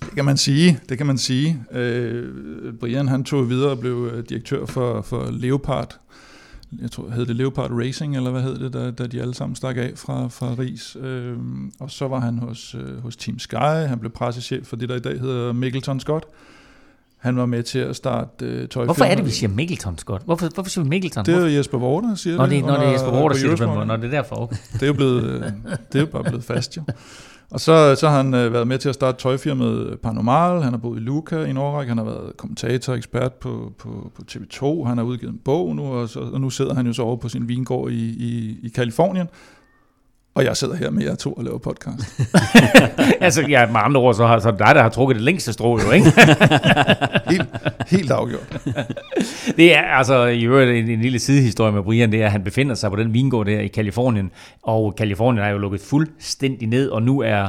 [0.00, 1.62] Det kan man sige, det kan man sige.
[1.72, 2.24] Øh,
[2.80, 6.00] Brian han tog videre og blev øh, direktør for, for Leopard.
[6.82, 9.56] Jeg tror, hed det Leopard Racing, eller hvad hed det, da, da de alle sammen
[9.56, 10.96] stak af fra, fra Ries.
[11.00, 11.36] Øh,
[11.80, 14.96] og så var han hos, øh, hos Team Sky, han blev pressechef for det, der
[14.96, 16.24] i dag hedder Mikkelton Scott.
[17.18, 18.86] Han var med til at starte øh, tøjfirmaet.
[18.86, 20.24] Hvorfor er det, vi siger Mikkelton, Scott?
[20.24, 21.24] Hvorfor, hvorfor siger vi Mikkelton?
[21.24, 23.38] Det er jo Jesper Vorter, der siger Når det, når det er Jesper Vorter, på
[23.38, 23.86] siger det.
[23.86, 24.56] Når det er derfor, okay.
[24.72, 25.42] Det er jo, blevet, øh,
[25.92, 26.82] det er jo bare blevet fast, jo.
[27.50, 30.78] Og så, så har han øh, været med til at starte tøjfirmaet Paranormal, han har
[30.78, 34.22] boet i Luca i en årrække, han har været kommentator og ekspert på, på, på
[34.30, 37.02] TV2, han har udgivet en bog nu, og, så, og nu sidder han jo så
[37.02, 39.28] over på sin vingård i, i, i Kalifornien,
[40.34, 42.20] og jeg sidder her med jer to og laver podcast.
[43.20, 45.80] altså, ja, med andre ord, så har så dig, der har trukket det længste strå,
[45.80, 46.12] jo, ikke?
[47.30, 47.48] Helt,
[47.86, 48.66] helt afgjort.
[49.56, 52.44] Det er altså i øvrigt en, en lille sidehistorie med Brian, det er, at han
[52.44, 54.30] befinder sig på den vingård der i Kalifornien,
[54.62, 57.48] og Kalifornien er jo lukket fuldstændig ned, og nu er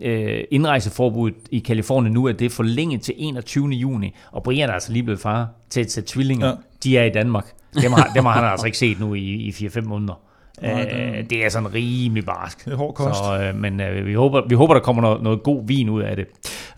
[0.00, 3.68] øh, indrejseforbuddet i Kalifornien, nu er det forlænget til 21.
[3.68, 6.46] juni, og Brian er altså lige blevet far til, til tvillinger.
[6.46, 6.52] Ja.
[6.52, 6.58] Ja.
[6.84, 7.46] De er i Danmark.
[7.82, 10.31] Dem har, dem har han altså ikke set nu i, i 4-5 måneder.
[10.62, 12.64] Nej, det er- Øh, det er sådan rimelig barsk.
[12.64, 13.18] Det er hård kost.
[13.18, 16.02] Så, øh, men øh, vi, håber, vi håber, der kommer noget, noget god vin ud
[16.02, 16.26] af det.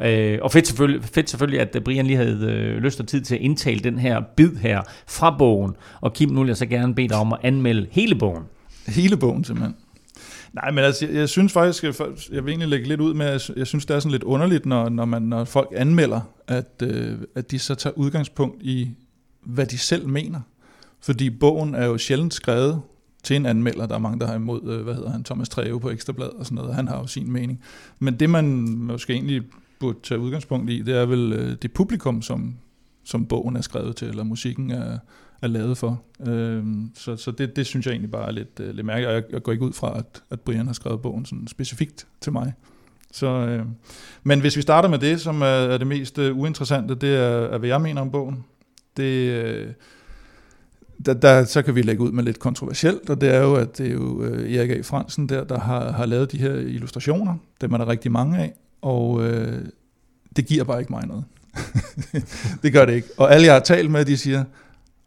[0.02, 3.20] Øh, og fedt selvfølgelig, fedt selvfølgelig, at øh, Brian lige havde øh, lyst og tid
[3.20, 5.72] til at indtale den her bid her fra bogen.
[6.00, 8.42] Og Kim, nu vil jeg så gerne bede dig om at anmelde hele bogen.
[8.86, 9.74] Hele bogen simpelthen.
[10.52, 11.94] Nej, men altså, jeg, jeg synes faktisk, jeg,
[12.32, 14.22] jeg vil egentlig lægge lidt ud med, at jeg, jeg synes, det er sådan lidt
[14.22, 18.90] underligt, når, når, man, når folk anmelder, at, øh, at de så tager udgangspunkt i,
[19.46, 20.40] hvad de selv mener.
[21.02, 22.80] Fordi bogen er jo sjældent skrevet
[23.24, 23.86] til en anmelder.
[23.86, 26.44] Der er mange, der har imod, øh, hvad hedder han, Thomas Treve på Ekstrablad og
[26.44, 26.74] sådan noget.
[26.74, 27.60] Han har jo sin mening.
[27.98, 28.44] Men det, man
[28.78, 29.42] måske egentlig
[29.78, 32.54] burde tage udgangspunkt i, det er vel øh, det publikum, som,
[33.04, 34.98] som bogen er skrevet til, eller musikken er,
[35.42, 36.02] er lavet for.
[36.26, 39.14] Øhm, så så det, det synes jeg egentlig bare er lidt, øh, lidt mærkeligt, og
[39.14, 42.32] jeg, jeg går ikke ud fra, at, at Brian har skrevet bogen sådan specifikt til
[42.32, 42.52] mig.
[43.12, 43.66] Så, øh,
[44.22, 47.20] men hvis vi starter med det, som er, er det mest øh, uinteressante, det er,
[47.20, 48.44] er, hvad jeg mener om bogen.
[48.96, 49.68] Det, øh,
[51.06, 53.78] der, der, så kan vi lægge ud med lidt kontroversielt, og det er jo, at
[53.78, 54.80] det er jo øh, Erik A.
[54.80, 57.36] Fransen der, der har, har lavet de her illustrationer.
[57.60, 59.64] Dem er der rigtig mange af, og øh,
[60.36, 61.24] det giver bare ikke mig noget.
[62.62, 63.08] det gør det ikke.
[63.16, 64.44] Og alle, jeg har talt med, de siger,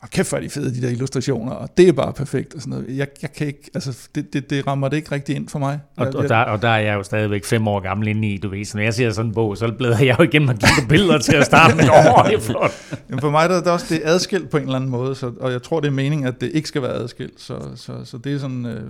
[0.02, 2.54] og kæft, hvor er de fede, de der illustrationer, og det er bare perfekt.
[2.56, 2.98] Og sådan noget.
[2.98, 5.80] Jeg, jeg kan ikke, altså, det, det, det rammer det ikke rigtig ind for mig.
[5.98, 8.38] Og, Jeg- og, der, og der er jeg jo stadigvæk fem år gammel inde i,
[8.38, 8.66] du ved.
[8.66, 11.18] Så når jeg ser sådan en bog, så bladrer jeg jo igennem og kigger billeder
[11.18, 11.84] til at starte med.
[12.18, 12.72] Åh, det er flot.
[13.10, 15.32] Jamen for mig der, der er også det adskilt på en eller anden måde, så,
[15.40, 18.18] og jeg tror, det er meningen, at det ikke skal være adskilt, så, så, så
[18.18, 18.82] det er sådan øh,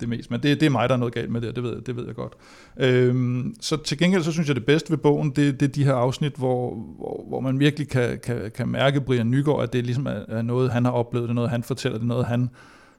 [0.00, 0.30] det mest.
[0.30, 1.96] Men det, det er mig, der er noget galt med det, det ved, jeg- det
[1.96, 2.32] ved jeg godt.
[2.80, 5.84] Øhm, så til gengæld, så synes jeg, det bedste ved bogen, det, det er de
[5.84, 9.84] her afsnit, hvor, hvor, hvor man virkelig kan, kan, kan mærke Brian Nygaard, at det
[9.84, 12.26] ligesom er, er noget, han har oplevet, det er noget, han fortæller, det er noget,
[12.26, 12.50] han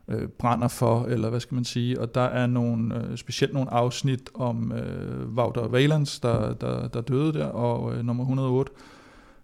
[0.07, 1.99] øh, brænder for, eller hvad skal man sige.
[2.01, 7.01] Og der er nogle, øh, specielt nogle afsnit om øh, Wouter Valens, der, der, der
[7.01, 8.71] døde der, og øh, nummer 108,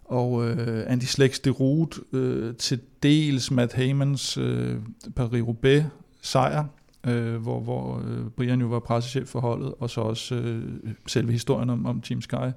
[0.04, 4.76] og øh, Andy Slex de Root, øh, til dels Matt Hamons øh,
[5.16, 5.82] Paris-Roubaix
[6.22, 6.64] sejr,
[7.06, 10.62] øh, hvor, hvor øh, Brian jo var pressechef for holdet, og så også øh,
[11.06, 12.50] selve historien om, om Team Sky.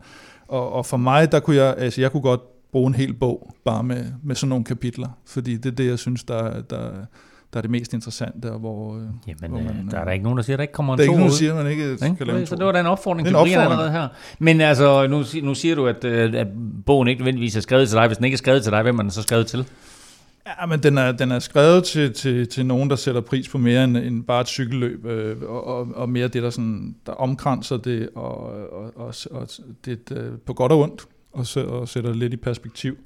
[0.47, 2.41] Og, og for mig, der kunne jeg, altså jeg kunne godt
[2.73, 5.99] bruge en hel bog, bare med, med sådan nogle kapitler, fordi det er det, jeg
[5.99, 6.91] synes, der, der,
[7.53, 10.12] der er det mest interessante, og hvor, øh, Jamen, hvor man, øh, der er der
[10.12, 11.51] ikke nogen, der siger, at der ikke kommer en der er ikke nogen, der siger,
[11.53, 12.15] at man ikke Ikke?
[12.15, 14.07] skal lave en Så det var da en opfordring til Brian allerede her.
[14.39, 16.47] Men altså, nu, nu siger du, at, øh, at
[16.86, 18.07] bogen ikke nødvendigvis er skrevet til dig.
[18.07, 19.65] Hvis den ikke er skrevet til dig, hvem er den så skrevet til?
[20.47, 23.57] Ja, men den er, den er skrevet til, til, til nogen, der sætter pris på
[23.57, 27.12] mere end, end bare et cykelløb, øh, og, og, og mere det, der, sådan, der
[27.12, 28.36] omkranser det, og,
[28.73, 29.47] og, og, og
[29.86, 31.01] det øh, på godt og ondt,
[31.34, 32.98] og, så, og sætter det lidt i perspektiv.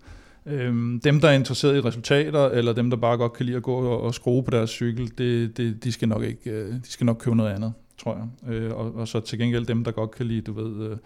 [0.46, 3.63] Øhm, dem, der er interesseret i resultater, eller dem, der bare godt kan lide at
[3.63, 6.92] gå og, og skrue på deres cykel, det, det, de, skal nok ikke, øh, de
[6.92, 8.54] skal nok købe noget andet, tror jeg.
[8.54, 10.98] Øh, og, og så til gengæld dem, der godt kan lide, du ved, øh,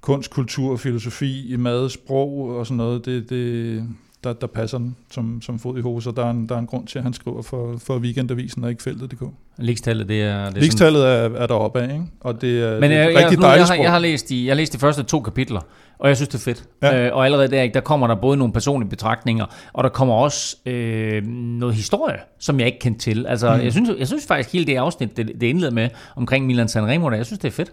[0.00, 3.88] kunst, kultur, filosofi, mad, sprog og sådan noget, det, det,
[4.24, 6.58] der, der passer den som, som fod i hose, og der er, en, der er
[6.58, 9.22] en grund til, at han skriver for, for Weekendavisen og ikke feltet.dk.
[9.58, 10.46] Ligestallet, det er...
[10.48, 12.04] Det er Ligestallet er, er deroppe af, ikke?
[12.20, 13.84] og det er, Men det er jeg, jeg, rigtig nu, jeg, dejligt har, sprog.
[13.84, 15.60] jeg, har læst de, jeg har læst de første to kapitler,
[15.98, 16.64] og jeg synes, det er fedt.
[16.82, 16.96] Ja.
[16.96, 17.06] Ja.
[17.06, 20.56] Øh, og allerede der, der kommer der både nogle personlige betragtninger, og der kommer også
[20.66, 23.26] øh, noget historie, som jeg ikke kendte til.
[23.26, 23.62] Altså, Mm.
[23.62, 27.10] jeg, synes, jeg synes faktisk, hele det afsnit, det, det indleder med omkring Milan Sanremo,
[27.10, 27.72] der, jeg synes, det er fedt.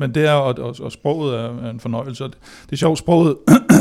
[0.00, 2.24] Men det er, og, og, og sproget er, er en fornøjelse.
[2.24, 2.34] Det,
[2.66, 3.36] det er sjovt, sproget,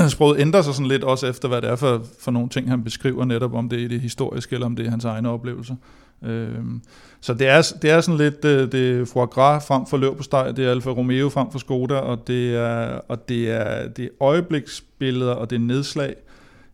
[0.10, 2.84] sproget ændrer sig sådan lidt også efter, hvad det er for, for nogle ting, han
[2.84, 5.76] beskriver netop, om det er det historiske, eller om det er hans egne oplevelser.
[6.24, 6.82] Øhm,
[7.22, 10.17] så det er, det er sådan lidt det, det er foie gras frem for løb
[10.17, 13.88] på steg, det er Alfa Romeo frem for Skoda, og det er, og det er,
[13.88, 16.15] det er øjebliksbilleder, og det er nedslag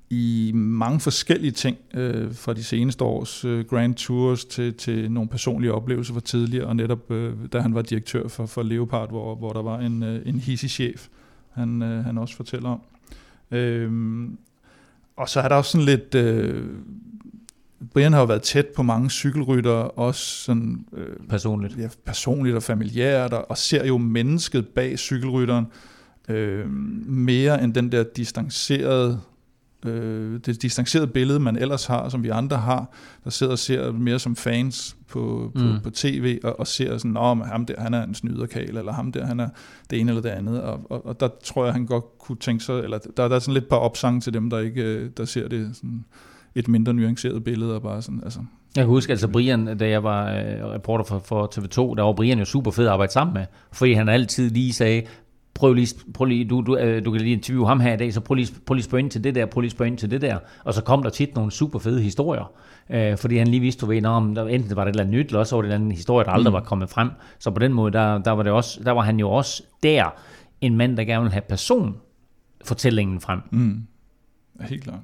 [0.09, 5.29] i mange forskellige ting øh, fra de seneste års øh, Grand Tours til, til nogle
[5.29, 9.35] personlige oplevelser fra tidligere, og netop øh, da han var direktør for, for Leopard, hvor,
[9.35, 11.07] hvor der var en, øh, en hissig chef,
[11.51, 12.81] han, øh, han også fortæller om.
[13.53, 14.37] Øhm,
[15.17, 16.15] og så er der også sådan lidt...
[16.15, 16.65] Øh,
[17.93, 21.77] Brian har jo været tæt på mange cykelryttere, også sådan, øh, Personligt.
[21.77, 25.65] ja, personligt og familiært, og, og ser jo mennesket bag cykelrytteren
[26.29, 26.69] øh,
[27.05, 29.21] mere end den der distancerede
[29.85, 32.91] øh, det distancerede billede, man ellers har, som vi andre har,
[33.23, 35.79] der sidder og ser mere som fans på, på, Mm.
[35.83, 39.11] på tv, og, og ser sådan, at ham der, han er en snyderkal, eller ham
[39.11, 39.49] der, han er
[39.89, 42.63] det ene eller det andet, og, og, og der tror jeg, han godt kunne tænke
[42.63, 45.25] sig, eller der, der er sådan lidt par opsang til dem, der ikke øh, der
[45.25, 46.05] ser det sådan
[46.55, 48.39] et mindre nuanceret billede, og bare sådan, altså,
[48.75, 52.13] Jeg kan huske, altså Brian, da jeg var øh, reporter for, for TV2, der var
[52.13, 55.01] Brian jo super fed at arbejde sammen med, fordi han altid lige sagde,
[55.53, 58.13] prøv lige, prøv lige du, du, øh, du kan lige interviewe ham her i dag,
[58.13, 60.11] så prøv lige, prøv lige spørge ind til det der, prøv lige spørge ind til
[60.11, 60.37] det der.
[60.63, 62.51] Og så kom der tit nogle super fede historier,
[62.89, 65.19] øh, fordi han lige vidste, du ved, om der, enten var det et eller andet
[65.19, 66.53] nyt, eller også var det en anden historie, der aldrig Mm.
[66.53, 67.09] var kommet frem.
[67.39, 70.13] Så på den måde, der, der, var det også, der var han jo også der,
[70.61, 71.95] en mand, der gerne ville have person
[72.65, 73.39] fortællingen frem.
[73.51, 73.83] Mm.
[74.61, 74.99] Helt klart.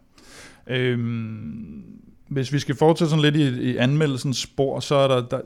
[0.67, 1.83] Øhm,
[2.27, 5.41] hvis vi skal fortsætte sådan lidt i, i anmeldelsens spor, så er der, der,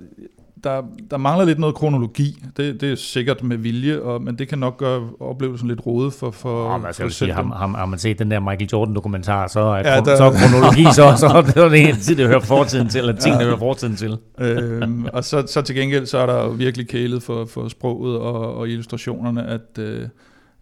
[0.64, 2.44] der, der mangler lidt noget kronologi.
[2.58, 6.14] Det, det er sikkert med vilje, og, men det kan nok gøre oplevelsen lidt rodet
[6.14, 7.52] for, for, Og man skal for sige, dem.
[7.52, 10.32] ham, har man set den der Michael Jordan-dokumentar, så er, Ja, ja, der- så er
[10.32, 13.46] kronologi, så, så, så er det en tid, det hører fortiden til, eller ting, der
[13.46, 14.18] hører fortiden til.
[14.40, 18.56] øhm, og så, så til gengæld, så er der virkelig kælet for, for sproget og,
[18.56, 19.46] og illustrationerne.
[19.48, 20.02] At, øh,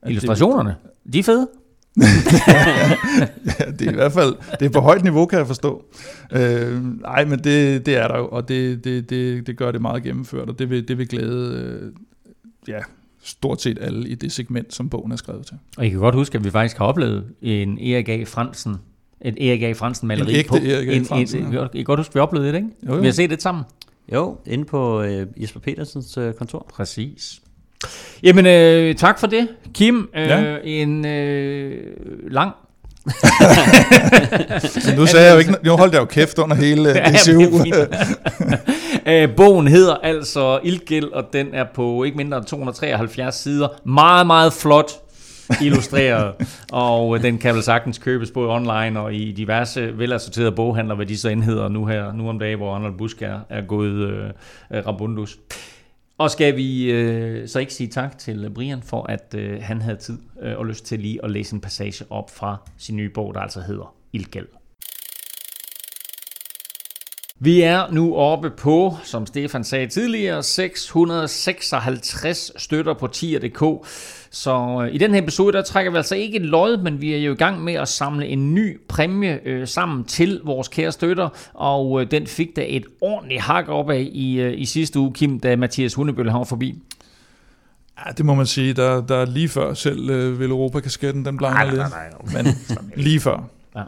[0.01, 0.75] at Illustrationerne,
[1.13, 1.47] de er fede.
[3.59, 5.85] ja, det er i hvert fald det er på højt niveau, kan jeg forstå.
[6.31, 9.81] Øh, nej, men det, det er der jo, og det, det, det, det gør det
[9.81, 11.91] meget gennemført, og det vil, det vil glæde øh,
[12.67, 12.79] ja,
[13.23, 15.55] stort set alle i det segment, som bogen er skrevet til.
[15.77, 18.23] Og I kan godt huske, at vi faktisk har oplevet en Erik A.
[18.23, 18.75] Fransen,
[19.21, 19.71] et Erik A.
[19.71, 20.55] Fransen maleri En ægte på.
[20.55, 20.91] Erik A.
[20.91, 21.65] En, Frandsen, en, ja.
[21.73, 22.69] I kan godt huske, at vi oplevede det, ikke?
[22.87, 22.99] Jo, jo.
[22.99, 23.63] Vi har set det sammen.
[24.13, 26.65] Jo, inde på øh, Jesper Petersens øh, kontor.
[26.73, 27.41] Præcis.
[28.23, 30.09] Jamen, øh, tak for det, Kim.
[30.15, 30.55] Øh, Ja.
[30.63, 31.83] En øh,
[32.31, 32.51] lang...
[34.97, 37.63] Nu sagde jeg jo ikke, nu holdt jeg jo kæft under hele Ja, DCU.
[39.07, 43.67] Øh, Bogen hedder altså Ildgæld, og den er på ikke mindre end 273 sider.
[43.85, 44.91] Meget, meget flot
[45.61, 46.33] illustreret,
[46.71, 51.17] og den kan vel sagtens købes både online og i diverse velassorterede boghandler, hvad de
[51.17, 54.23] så end hedder nu her, nu om dagen, hvor Arnold Busk er, er gået øh,
[54.73, 55.37] øh, rabundus.
[56.21, 59.97] Og skal vi øh, så ikke sige tak til Brian for, at øh, han havde
[59.97, 63.33] tid øh, og lyst til lige at læse en passage op fra sin nye bog,
[63.33, 64.47] der altså hedder Ildgæld.
[67.43, 73.87] Vi er nu oppe på, som Stefan sagde tidligere, 656 støtter på tier.dk.
[74.31, 77.13] Så øh, i den her episode, der trækker vi altså ikke en lod, men vi
[77.13, 80.91] er jo i gang med at samle en ny præmie øh, sammen til vores kære
[80.91, 81.29] støtter.
[81.53, 85.13] Og øh, den fik da et ordentligt hak op af i, øh, i sidste uge,
[85.13, 86.79] Kim, da Mathias Hundebølle var forbi.
[88.05, 88.73] Ja, det må man sige.
[88.73, 92.33] Der, der er lige før selv øh, vil Europa-kasketten, den blegner lidt.
[92.33, 92.55] Men
[93.05, 93.43] lige før.
[93.75, 93.83] Ja.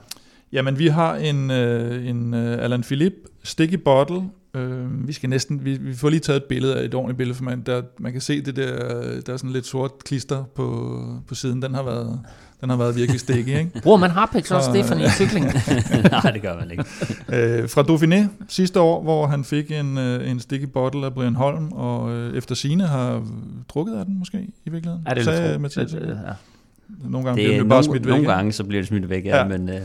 [0.54, 4.22] Jamen, vi har en, øh, en øh, Alan Philippe Sticky Bottle.
[4.56, 7.38] Øh, vi skal næsten, vi, vi får lige taget et billede af et ordentligt billede,
[7.38, 8.78] for man, der, man kan se det der,
[9.26, 11.62] der er sådan lidt sort klister på, på siden.
[11.62, 12.20] Den har været,
[12.62, 13.70] den har været virkelig sticky, ikke?
[13.84, 15.46] Bruger man Harpex også, Så, Stefan, i cykling?
[16.12, 16.84] Nej, det gør man ikke.
[17.34, 21.36] Øh, fra Dauphiné sidste år, hvor han fik en, øh, en sticky bottle af Brian
[21.36, 23.24] Holm, og øh, efter sine har
[23.70, 25.04] drukket af den måske i virkeligheden.
[25.08, 25.60] Ja, det vil Sagde.
[25.60, 25.92] Mathias.
[25.92, 26.34] Det- det- ja.
[27.10, 28.12] Nogle gange Det bliver er det bare nogle, smidt væk.
[28.12, 29.48] nogle gange, så bliver det smidt væk, ja, Ja.
[29.48, 29.76] men, øh,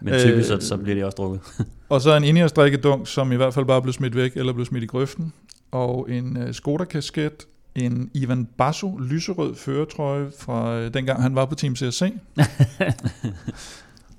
[0.00, 1.40] men Øh, typisk så, så bliver det også drukket.
[1.88, 4.84] Og så en Ineos-drikkedunk, som i hvert fald bare blev smidt væk, eller blev smidt
[4.84, 5.32] i grøften.
[5.72, 11.54] Og en uh, Skoda-kasket, en Ivan Basso lyserød føretrøje fra uh, dengang han var på
[11.54, 12.02] Team CSC.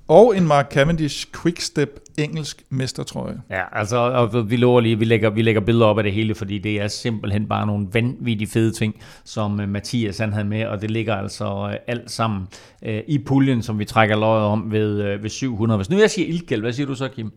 [0.08, 3.42] og en Mark Cavendish Quickstep engelsk mestertrøje.
[3.50, 6.36] Ja, altså, og vi lover lige, vi lægger, vi lægger billeder op af det hele,
[6.36, 10.66] fordi det er simpelthen bare nogle vanvittige fede ting, som uh, Mathias han havde med,
[10.66, 12.48] og det ligger altså uh, alt sammen
[12.82, 15.78] uh, i puljen, som vi trækker løjet om ved, uh, ved 700.
[15.78, 17.32] Hvis nu jeg siger ildgæld, hvad siger du så, Kim?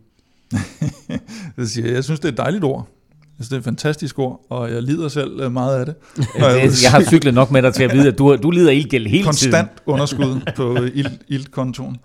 [1.56, 2.88] Det siger, jeg synes, det er et dejligt ord.
[3.40, 5.94] Jeg synes, det er et fantastisk ord, og jeg lider selv øh, meget af det.
[6.16, 9.07] Det jeg har cyklet nok med dig til at vide, at du, du lider ildgæld
[9.07, 9.83] hele Konstant tiden.
[9.87, 11.96] underskud på øh, ild, ildkontoen.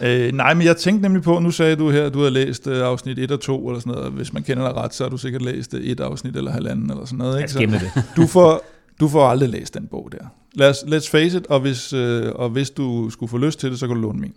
[0.00, 2.66] Øh, nej, men jeg tænkte nemlig på, nu sagde du her, at du har læst
[2.66, 4.12] øh, afsnit 1 og 2, eller sådan noget.
[4.12, 6.90] Hvis man kender dig ret, så har du sikkert læst øh, et afsnit eller halvanden,
[6.90, 7.38] eller sådan noget.
[7.38, 7.50] Ikke?
[7.52, 7.90] Skimmer det.
[8.16, 8.64] Du får,
[9.00, 10.26] Du får aldrig læst den bog der.
[10.54, 13.70] Lad os, let's face it, og hvis, øh, og hvis du skulle få lyst til
[13.70, 14.32] det, så kan du låne min.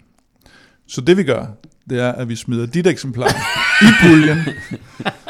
[0.87, 1.45] Så det vi gør,
[1.89, 3.35] det er, at vi smider dit eksemplar
[3.81, 4.37] i puljen.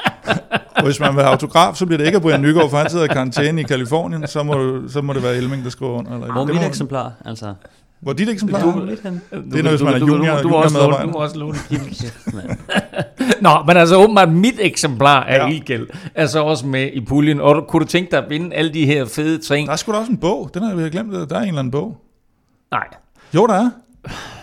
[0.89, 3.05] hvis man vil have autograf, så bliver det ikke at Brian Nygaard, for han sidder
[3.05, 6.13] i karantæne i Kalifornien, så må, så må det være Elming, der skriver under.
[6.13, 7.53] Eller, Hvor er mit må- eksemplar, altså?
[8.01, 8.61] Hvor er dit eksemplar?
[8.61, 8.67] Du.
[8.87, 11.11] Det er noget, hvis man er Du- du- junior- du- du må også låne-.
[11.13, 11.57] Du også låne.
[13.41, 15.47] Nå, men altså åbenbart mit eksemplar af Ja.
[15.47, 17.41] Ilgæld er så også med i puljen.
[17.41, 19.67] Og kunne du tænke dig at vinde alle de her fede ting?
[19.67, 20.49] Der er sgu da også en bog.
[20.53, 21.13] Den har vi glemt.
[21.29, 21.97] Der er en eller anden bog.
[22.71, 22.87] Nej.
[23.35, 23.69] Jo, der er.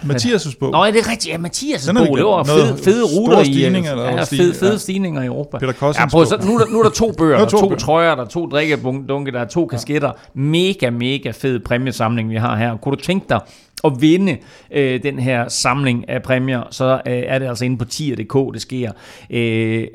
[0.02, 0.72] Mathias' bog.
[0.72, 1.32] Nå, ja, det er rigtigt.
[1.32, 3.44] Ja, Mathias' bog, det var fede, fede ruter i...
[3.44, 4.78] stigninger, eller ja, fede, fede ja.
[4.78, 5.58] stigninger i Europa.
[5.58, 7.46] Peter Kossens ja, prøv, så, nu, er der, nu er der to bøger, er der
[7.46, 7.78] er to to bøger.
[7.78, 10.12] trøjer, der er to drikkebunke, der er to kasketter.
[10.34, 12.76] Mega, mega fed præmiesamling, vi har her.
[12.76, 13.40] Kunne du tænke dig
[13.84, 14.36] at vinde
[14.70, 18.62] øh, den her samling af præmier, så øh, er det altså inde på tier.dk, det
[18.62, 18.92] sker.
[19.30, 19.86] Øh,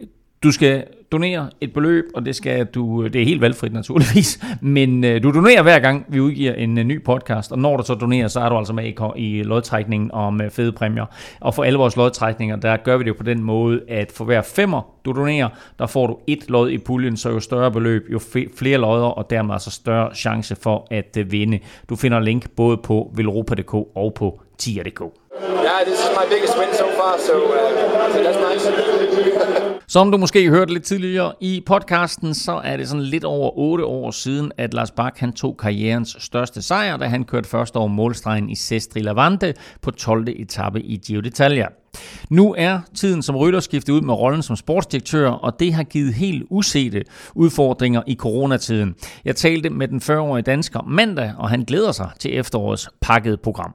[0.44, 5.04] du skal donere et beløb, og det skal du, det er helt valgfrit naturligvis, men
[5.04, 7.96] øh, du donerer hver gang, vi udgiver en øh, ny podcast, og når du så
[7.96, 11.06] donerer, så er du altså med i, i lodtrækningen om øh, fede præmier.
[11.40, 14.26] Og for alle vores lodtrækninger, der gør vi det jo på den måde, at for
[14.26, 18.08] hver femmer, du donerer, der får du et lod i puljen, så jo større beløb,
[18.12, 18.20] jo
[18.56, 21.60] flere lodder, og dermed altså større chance for at øh, vinde.
[21.90, 25.21] Du finder link både på velropa.dk og på tier.dk.
[25.42, 28.66] Yeah, this is my biggest win so far, so, uh, so that's nice.
[29.88, 33.86] Som du måske hørte lidt tidligere i podcasten, så er det sådan lidt over 8
[33.86, 37.88] år siden, at Lars Bak han tog karrierens største sejr, da han kørte først over
[37.88, 40.28] målstregen i Sestri Levante på 12.
[40.28, 41.82] etape i Giro d'Italia.
[42.30, 46.14] Nu er tiden som rytter skiftet ud med rollen som sportsdirektør, og det har givet
[46.14, 47.04] helt usete
[47.36, 48.96] udfordringer i coronatiden.
[49.26, 53.74] Jeg talte med den 40-årige dansker mandag, og han glæder sig til efterårets pakkede program.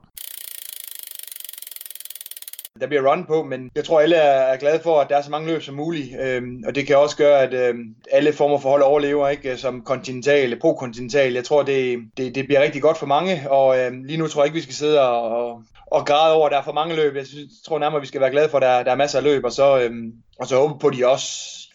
[2.81, 5.31] Der bliver run på, men jeg tror, alle er glade for, at der er så
[5.31, 6.09] mange løb som muligt.
[6.21, 9.53] Øhm, og det kan også gøre, at øhm, alle former for hold overlever, ikke?
[9.53, 11.33] Øh, som kontinental, pro-kontinental.
[11.33, 14.43] Jeg tror, det, det, det bliver rigtig godt for mange, og øhm, lige nu tror
[14.43, 16.97] jeg ikke, vi skal sidde og, og, og græde over, at der er for mange
[16.97, 17.17] løb.
[17.17, 19.25] Jeg synes, tror nærmere, vi skal være glade for, at der, der er masser af
[19.25, 21.29] løb, og så, øhm, og så håbe på, at de også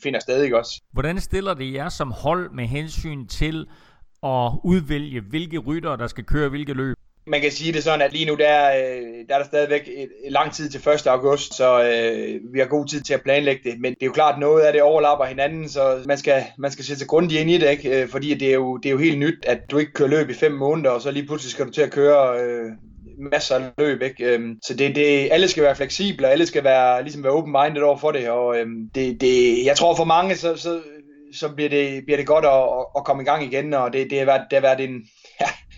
[0.04, 0.82] finder stadig også.
[0.94, 3.68] Hvordan stiller det jer som hold med hensyn til
[4.24, 6.98] at udvælge, hvilke ryttere, der skal køre hvilke løb?
[7.32, 10.10] Man kan sige det sådan, at lige nu der, øh, der er der stadigvæk et,
[10.26, 11.08] et lang tid til 1.
[11.08, 13.80] august, så øh, vi har god tid til at planlægge det.
[13.80, 16.72] Men det er jo klart, at noget af det overlapper hinanden, så man skal, man
[16.72, 18.02] skal sætte sig grundigt ind i det, ikke?
[18.02, 20.30] Øh, fordi det er, jo, det er jo helt nyt, at du ikke kører løb
[20.30, 22.72] i fem måneder, og så lige pludselig skal du til at køre øh,
[23.32, 24.02] masser af løb.
[24.02, 24.26] Ikke?
[24.26, 27.82] Øhm, så det, det, alle skal være fleksible, og alle skal være, ligesom være open-minded
[27.82, 28.30] over for det.
[28.30, 30.80] Og øhm, det, det, jeg tror for mange, så, så,
[31.34, 34.10] så bliver, det, bliver det godt at, at, at komme i gang igen, og det,
[34.10, 35.02] det, har, været, det har været en...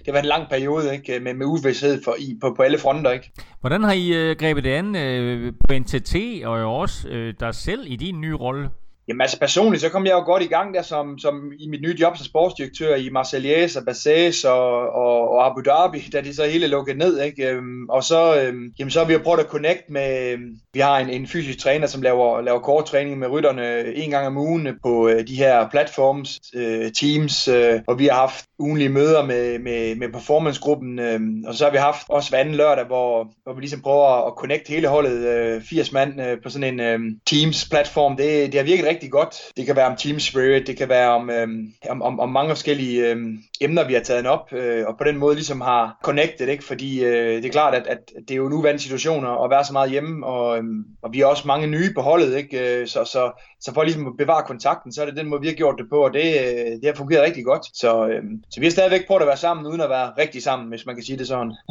[0.06, 1.20] Det har været en lang periode ikke?
[1.20, 3.12] Med, med uvidshed for, i, på, på alle fronter.
[3.12, 3.32] Ikke?
[3.62, 7.56] Hvordan har I øh, grebet det an øh, på NTT og jo også øh, dig
[7.56, 8.70] selv i din nye rolle?
[9.08, 11.82] Jamen altså personligt, så kom jeg jo godt i gang der som, som i mit
[11.82, 16.36] nye job som sportsdirektør i Marseillais og Bassés og, og, og Abu Dhabi, da det
[16.36, 17.22] så hele lukkede ned.
[17.22, 17.50] Ikke?
[17.50, 20.80] Øhm, og så, øhm, jamen, så har vi jo prøvet at connect med, øhm, vi
[20.80, 24.38] har en, en fysisk træner, som laver, laver kort træning med rytterne en gang om
[24.38, 29.26] ugen på øh, de her platforms, øh, teams, øh, og vi har haft ugenlige møder
[29.26, 33.28] med, med, med performancegruppen, øh, og så har vi haft også hver anden lørdag, hvor,
[33.44, 36.80] hvor vi ligesom prøver at connect hele holdet, øh, 80 mand øh, på sådan en
[36.80, 38.18] øh, Teams-platform.
[38.18, 39.36] Det, det har virket rigtig godt.
[39.58, 42.49] Det kan være om team spirit, det kan være om, øhm, om, om, om mange
[42.49, 46.47] forskellige øhm, emner, vi har taget op, øh, og på den måde ligesom har connected,
[46.47, 46.63] ikke?
[46.63, 49.65] fordi øh, det er klart, at, at det er jo en uvandt situation at være
[49.65, 52.82] så meget hjemme, og, øhm, og vi er også mange nye på holdet, ikke?
[52.82, 55.47] Øh, så, så, så for ligesom at bevare kontakten, så er det den måde, vi
[55.47, 57.65] har gjort det på, og det, øh, det har fungeret rigtig godt.
[57.73, 60.69] Så, øhm, så vi har stadigvæk prøvet at være sammen, uden at være rigtig sammen,
[60.69, 61.53] hvis man kan sige det sådan.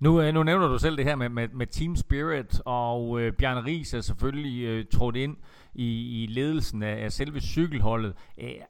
[0.00, 3.32] Nu, øh, nu nævner du selv det her med, med, med team spirit, og øh,
[3.32, 5.36] Bjarne Ries er selvfølgelig øh, trådt ind
[5.74, 8.14] i, i ledelsen af, af selve cykelholdet.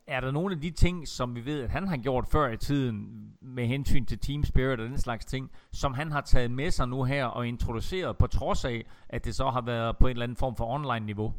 [0.08, 2.56] Er der nogle af de ting, som vi ved, at han har gjort før i
[2.56, 2.94] tiden,
[3.42, 6.88] med hensyn til team spirit og den slags ting, som han har taget med sig
[6.88, 10.22] nu her og introduceret, på trods af, at det så har været på en eller
[10.24, 11.32] anden form for online-niveau?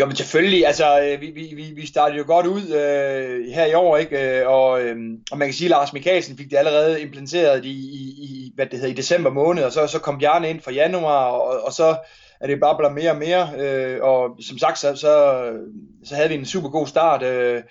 [0.00, 0.66] Jo, men selvfølgelig.
[0.66, 4.40] Altså, øh, vi, vi, vi- vi startede jo godt ud øh, her i år, ikke?
[4.40, 4.96] Øh, og, øh,
[5.32, 8.66] og man kan sige, at Lars Mikkelsen fik det allerede implementeret i, i, i, hvad
[8.66, 11.72] det hedder, i december måned, og så, så kom Bjarne ind fra januar, og, og
[11.72, 11.96] så
[12.40, 13.48] er det bare blevet mere og mere.
[13.58, 15.42] Øh, og som sagt, så, så,
[16.04, 17.22] så havde vi en super god start.
[17.22, 17.62] Øh,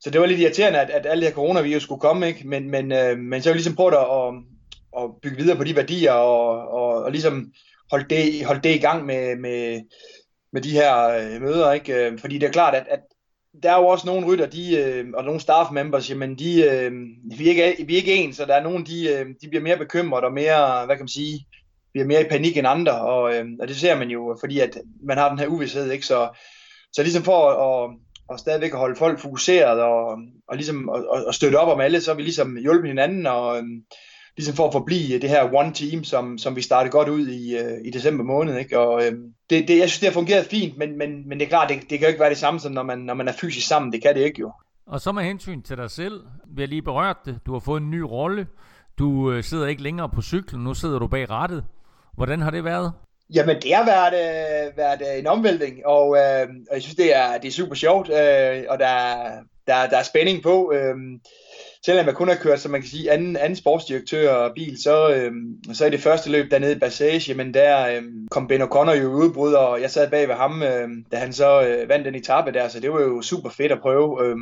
[0.00, 2.48] så det var lidt irriterende, at, at alle de her coronavirus skulle komme, ikke?
[2.48, 4.34] Men, men, øh, men så har vi ligesom prøvet at, at,
[5.02, 7.52] at bygge videre på de værdier, og, og, og ligesom
[7.90, 9.80] holde det, holde det i gang med, med,
[10.52, 12.06] med de her øh, møder, ikke?
[12.06, 13.00] Øh, fordi det er klart, at, at
[13.62, 16.92] der er jo også nogle rytter, de, øh, og nogle staff members, jamen de, øh,
[17.38, 19.62] vi, er ikke, vi er ikke ens, så der er nogen, de, øh, de bliver
[19.62, 21.46] mere bekymret og mere, hvad kan man sige,
[21.92, 24.78] bliver mere i panik end andre, og, øh, og det ser man jo, fordi at
[25.02, 26.06] man har den her uvidshed, ikke?
[26.06, 26.28] Så,
[26.92, 27.96] så ligesom for at,
[28.30, 30.18] og stadigvæk at holde folk fokuseret og,
[30.48, 33.56] og, ligesom, og, og støtte op om alle, så har vi ligesom hjulpet hinanden og
[33.56, 33.62] øh,
[34.36, 37.56] ligesom for at forblive det her one team, som, som vi startede godt ud i,
[37.58, 38.58] øh, i december måned.
[38.58, 38.78] Ikke?
[38.78, 39.12] Og, øh,
[39.50, 41.80] det, det, jeg synes, det har fungeret fint, men, men, men det er klart, det,
[41.80, 43.92] det kan jo ikke være det samme, som når man, når man er fysisk sammen.
[43.92, 44.52] Det kan det ikke jo.
[44.86, 47.38] Og så med hensyn til dig selv, vi har lige berørt det.
[47.46, 48.46] Du har fået en ny rolle.
[48.98, 51.64] Du øh, sidder ikke længere på cyklen, nu sidder du bag rattet.
[52.16, 52.92] Hvordan har det været?
[53.34, 57.38] Jamen, det har været, øh, været en omvæltning, og, øh, og jeg synes, det er,
[57.38, 59.26] det er super sjovt, øh, og der,
[59.66, 60.72] der, der er spænding på.
[60.74, 60.94] Øh,
[61.84, 65.14] selvom jeg kun har kørt, som man kan sige, anden, anden sportsdirektør og bil, så,
[65.14, 65.32] øh,
[65.72, 69.08] så er det første løb dernede i Bassage, men der øh, kom Ben O'Connor jo
[69.08, 72.52] udbrud, og jeg sad bag ved ham, øh, da han så øh, vandt den etape
[72.52, 74.24] der, så det var jo super fedt at prøve.
[74.24, 74.36] Øh,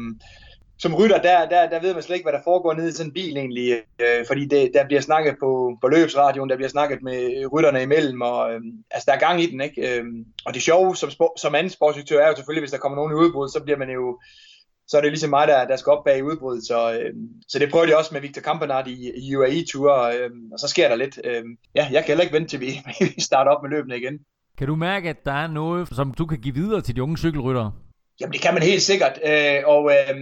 [0.79, 3.11] som rytter, der, der, der ved man slet ikke, hvad der foregår nede i sådan
[3.11, 7.03] en bil egentlig, øh, fordi det, der bliver snakket på, på løbsradioen, der bliver snakket
[7.03, 8.61] med rytterne imellem, og øh,
[8.91, 9.99] altså der er gang i den, ikke?
[9.99, 10.05] Øh,
[10.45, 13.14] og det sjove som, som anden sportsdirektør er jo selvfølgelig, hvis der kommer nogen i
[13.14, 14.20] udbrud, så bliver man jo,
[14.89, 17.14] så er det ligesom mig, der, der skal op bag udbruddet, så, øh,
[17.49, 20.89] så det prøvede jeg også med Victor Campanart i, i UAE-ture, øh, og så sker
[20.89, 21.20] der lidt.
[21.24, 22.70] Øh, ja, jeg kan heller ikke vente til, vi,
[23.16, 24.18] vi starter op med løbene igen.
[24.59, 27.18] Kan du mærke, at der er noget, som du kan give videre til de unge
[27.18, 27.72] cykelryttere?
[28.20, 30.16] Jamen det kan man helt sikkert, øh, og øh,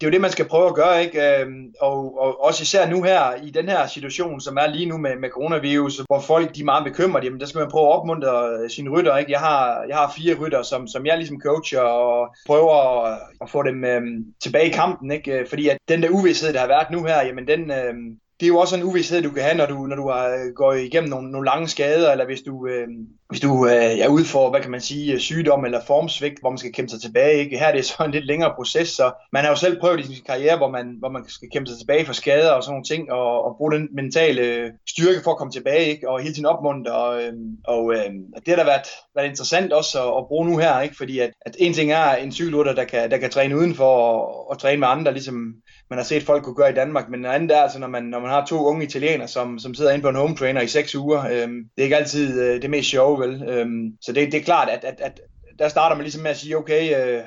[0.00, 1.40] det er jo det, man skal prøve at gøre, ikke?
[1.40, 4.96] Øhm, og, og også især nu her, i den her situation, som er lige nu
[4.98, 7.98] med, med coronavirus, hvor folk de er meget bekymrede, jamen der skal man prøve at
[7.98, 9.32] opmuntre øh, sine rytter, ikke?
[9.32, 13.50] Jeg har, jeg har fire rytter, som, som jeg ligesom coacher og prøver at, at
[13.50, 15.32] få dem øhm, tilbage i kampen, ikke?
[15.32, 18.46] Øh, fordi at den der uvidshed, der har været nu her, jamen den, øhm, det
[18.46, 20.72] er jo også en uvidshed, du kan have, når du, når du har, øh, går
[20.72, 22.88] igennem nogle, nogle lange skader, eller hvis du, øh,
[23.28, 26.50] hvis du øh, er ude for, hvad kan man sige, øh, sygdom eller formsvigt, hvor
[26.50, 27.38] man skal kæmpe sig tilbage.
[27.38, 27.58] Ikke?
[27.58, 30.02] Her er det så en lidt længere proces, så man har jo selv prøvet i
[30.02, 32.84] sin karriere, hvor man, hvor man skal kæmpe sig tilbage for skader og sådan nogle
[32.84, 36.10] ting, og, og bruge den mentale styrke for at komme tilbage, ikke?
[36.10, 36.92] og hele tiden opmuntre.
[36.92, 37.32] Og, øh,
[37.64, 40.96] og øh, det har da været, været interessant også at, at bruge nu her, ikke?
[40.96, 44.50] fordi at, at en ting er en cykelrytter, der kan, der kan træne udenfor og,
[44.50, 45.54] og træne med andre, ligesom
[45.90, 48.02] man har set folk kunne gøre i Danmark, men en anden er altså, når man,
[48.02, 50.66] når man har to unge italienere, som, som sidder inde på en home trainer i
[50.66, 53.42] seks uger, øh, det er ikke altid øh, det mest sjove, vel?
[53.48, 55.20] Øhm, så det, det er klart, at, at, at
[55.58, 57.22] der starter man ligesom med at sige, okay, øh,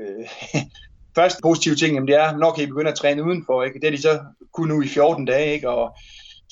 [0.00, 0.26] øh,
[1.16, 3.80] første positive ting, jamen det er, når kan I begynde at træne udenfor, ikke?
[3.80, 4.20] Det er de så
[4.52, 5.70] kun nu i 14 dage, ikke?
[5.70, 5.96] Og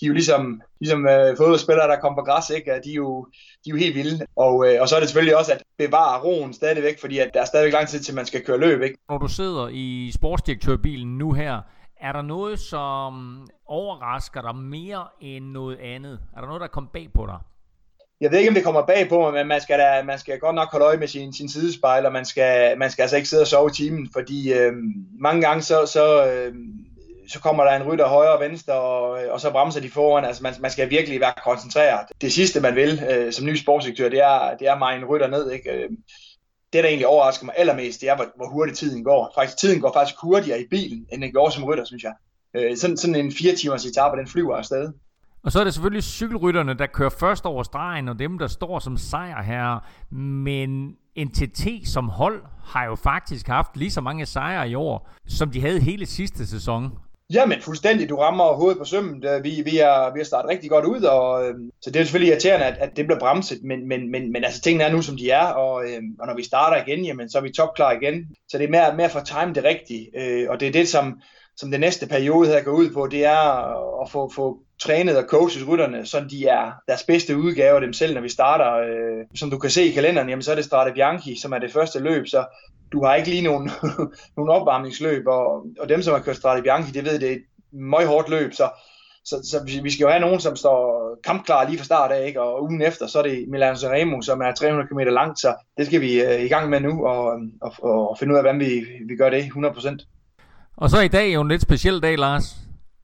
[0.01, 2.71] de er jo ligesom, ligesom øh, fodboldspillere, der kommer på græs, ikke?
[2.85, 3.27] De er jo,
[3.65, 4.27] de er jo helt vilde.
[4.37, 7.41] Og, øh, og så er det selvfølgelig også at bevare roen stadigvæk, fordi at der
[7.41, 8.83] er stadigvæk lang tid til, man skal køre løb.
[8.83, 8.97] Ikke?
[9.09, 11.61] Når du sidder i sportsdirektørbilen nu her,
[12.01, 16.21] er der noget, som overrasker dig mere end noget andet?
[16.37, 17.39] Er der noget, der kommer bag på dig?
[18.23, 20.39] Jeg ved ikke, om det kommer bag på mig, men man skal, da, man skal
[20.39, 23.29] godt nok holde øje med sin, sin sidespejl, og man skal, man skal altså ikke
[23.29, 24.73] sidde og sove i timen, fordi øh,
[25.21, 26.55] mange gange så, så, øh,
[27.29, 30.25] så kommer der en rytter højre og venstre, og, og så bremser de foran.
[30.25, 32.07] Altså man, man skal virkelig være koncentreret.
[32.21, 35.29] Det sidste, man vil øh, som ny sportsdirektør, det er, det er mig en rytter
[35.29, 35.51] ned.
[35.51, 35.71] Ikke?
[35.71, 35.91] Øh,
[36.73, 39.33] det, der egentlig overrasker mig allermest, det er, hvor, hvor hurtigt tiden går.
[39.35, 42.13] Faktisk, tiden går faktisk hurtigere i bilen, end den går som rytter, synes jeg.
[42.55, 44.93] Øh, sådan, sådan en fire timers etape, den flyver afsted.
[45.45, 48.79] Og så er det selvfølgelig cykelrytterne, der kører først over stregen, og dem, der står
[48.79, 49.79] som sejr her.
[50.15, 55.51] Men NTT som hold har jo faktisk haft lige så mange sejre i år, som
[55.51, 56.91] de havde hele sidste sæson.
[57.33, 59.25] Jamen fuldstændig, du rammer hovedet på sømmen.
[59.43, 62.33] Vi, vi, er, vi har startet rigtig godt ud, og, øh, så det er selvfølgelig
[62.33, 65.17] irriterende, at, at det bliver bremset, men, men, men, men altså tingene er nu, som
[65.17, 68.27] de er, og, øh, og når vi starter igen, jamen, så er vi topklar igen.
[68.49, 70.89] Så det er mere, mere for at time det rigtige, øh, og det er det,
[70.89, 71.21] som,
[71.57, 73.41] som det næste periode her går ud på, det er
[74.03, 77.93] at få, få trænet og coaches rytterne, så de er deres bedste udgave af dem
[77.93, 78.73] selv, når vi starter.
[78.73, 81.59] Øh, som du kan se i kalenderen, jamen, så er det Strade Bianchi, som er
[81.59, 82.45] det første løb, så
[82.93, 83.71] du har ikke lige nogen,
[84.37, 87.43] nogen opvarmningsløb, og, og dem, som har kørt Strade Bianchi, det ved, det er et
[87.73, 88.69] meget hårdt løb, så,
[89.25, 92.41] så, så vi skal jo have nogen, som står kampklar lige fra start af, ikke?
[92.41, 95.87] og ugen efter, så er det Milan Sanremo, som er 300 km langt, så det
[95.87, 97.73] skal vi øh, i gang med nu, og, og,
[98.11, 100.77] og finde ud af, hvordan vi, vi gør det 100%.
[100.77, 102.62] Og så i dag er jo en lidt speciel dag, Lars.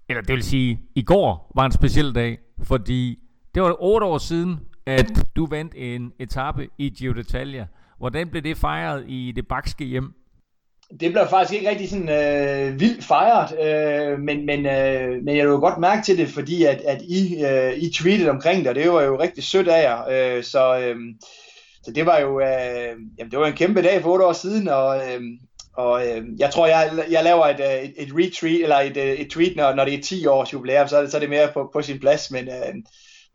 [0.08, 3.18] Eller det vil sige, i går var en speciel dag, fordi
[3.54, 5.06] det var 8 år siden, at
[5.36, 7.94] du vandt en etape i Giro d'Italia.
[7.98, 10.12] Hvordan blev det fejret i det bakske hjem?
[11.00, 15.48] Det blev faktisk ikke rigtig sådan øh, vildt fejret, øh, men, men, øh, men jeg
[15.48, 18.74] vil godt mærke til det, fordi at, at I, øh, I tweetede omkring det, og
[18.74, 20.36] det var jo rigtig sødt af jer.
[20.36, 20.96] Øh, så, øh,
[21.82, 24.68] så det var jo øh, jamen, det var en kæmpe dag for otte år siden,
[24.68, 25.20] og, øh,
[25.78, 29.04] og øh, jeg tror, jeg, jeg laver et, øh, et, et retweet, eller et, øh,
[29.04, 31.30] et tweet, når, når det er 10 års jubilæum, så er det, så er det
[31.30, 32.74] mere på, på sin plads, men, øh,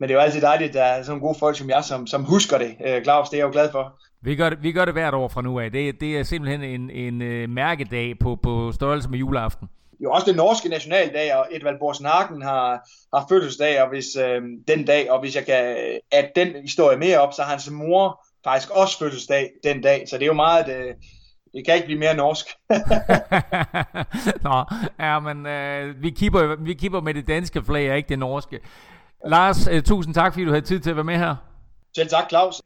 [0.00, 2.06] men det er jo altid dejligt, at der er sådan gode folk som jeg, som,
[2.06, 2.74] som husker det.
[2.86, 4.00] Øh, Claus, det er jeg jo glad for.
[4.22, 5.72] Vi gør det, vi gør det hvert år fra nu af.
[5.72, 9.68] Det, det er simpelthen en, en uh, mærkedag på, på størrelse med juleaften.
[10.00, 14.42] Jo, også den norske nationaldag, og Edvald Borsen Hagen har, har fødselsdag, og hvis øh,
[14.68, 15.76] den dag, og hvis jeg kan
[16.10, 20.16] at den historie mere op, så har hans mor faktisk også fødselsdag den dag, så
[20.16, 20.94] det er jo meget et, øh,
[21.54, 22.46] Det kan ikke blive mere norsk.
[24.48, 24.64] Nå,
[25.04, 28.58] ja, men øh, vi, kipper, vi kipper med det danske flag, og ikke det norske.
[29.26, 31.36] Lars, øh, tusind tak, fordi du havde tid til at være med her.
[31.96, 32.62] Selv tak, Claus.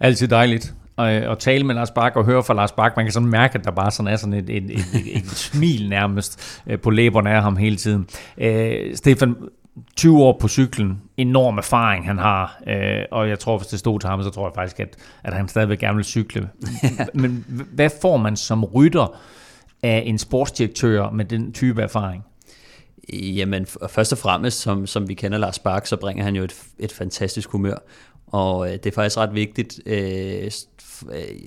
[0.00, 2.96] Altid dejligt at, at tale med Lars Bak og høre fra Lars Bak.
[2.96, 5.30] Man kan sådan mærke, at der bare sådan er sådan et, et, et, et, et
[5.46, 8.08] smil nærmest øh, på læberne af ham hele tiden.
[8.38, 9.36] Øh, Stefan,
[9.96, 14.00] 20 år på cyklen, enorm erfaring han har, øh, og jeg tror, hvis det stod
[14.00, 16.50] til ham, så tror jeg faktisk, at, at han stadigvæk gerne vil cykle.
[17.14, 19.18] Men hvad får man som rytter
[19.82, 22.24] af en sportsdirektør med den type erfaring?
[23.12, 26.54] Jamen, først og fremmest, som, som vi kender Lars Bak, så bringer han jo et,
[26.78, 27.76] et fantastisk humør.
[28.26, 30.50] Og øh, det er faktisk ret vigtigt øh,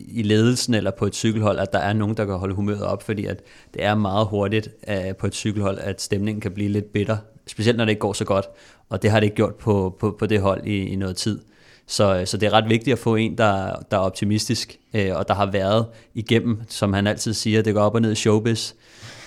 [0.08, 3.04] i ledelsen eller på et cykelhold, at der er nogen, der kan holde humøret op,
[3.04, 3.42] fordi at
[3.74, 7.18] det er meget hurtigt øh, på et cykelhold, at stemningen kan blive lidt bitter,
[7.50, 8.46] specielt når det ikke går så godt.
[8.90, 11.40] Og det har det ikke gjort på, på, på det hold i, i noget tid.
[11.88, 15.28] Så, så det er ret vigtigt at få en, der, der er optimistisk, øh, og
[15.28, 18.74] der har været igennem, som han altid siger, det går op og ned i showbiz.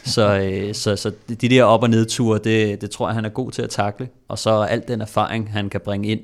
[0.05, 3.29] Så, øh, så, så de der op- og nedture, det, det tror jeg, han er
[3.29, 4.09] god til at takle.
[4.29, 6.21] Og så alt den erfaring, han kan bringe ind.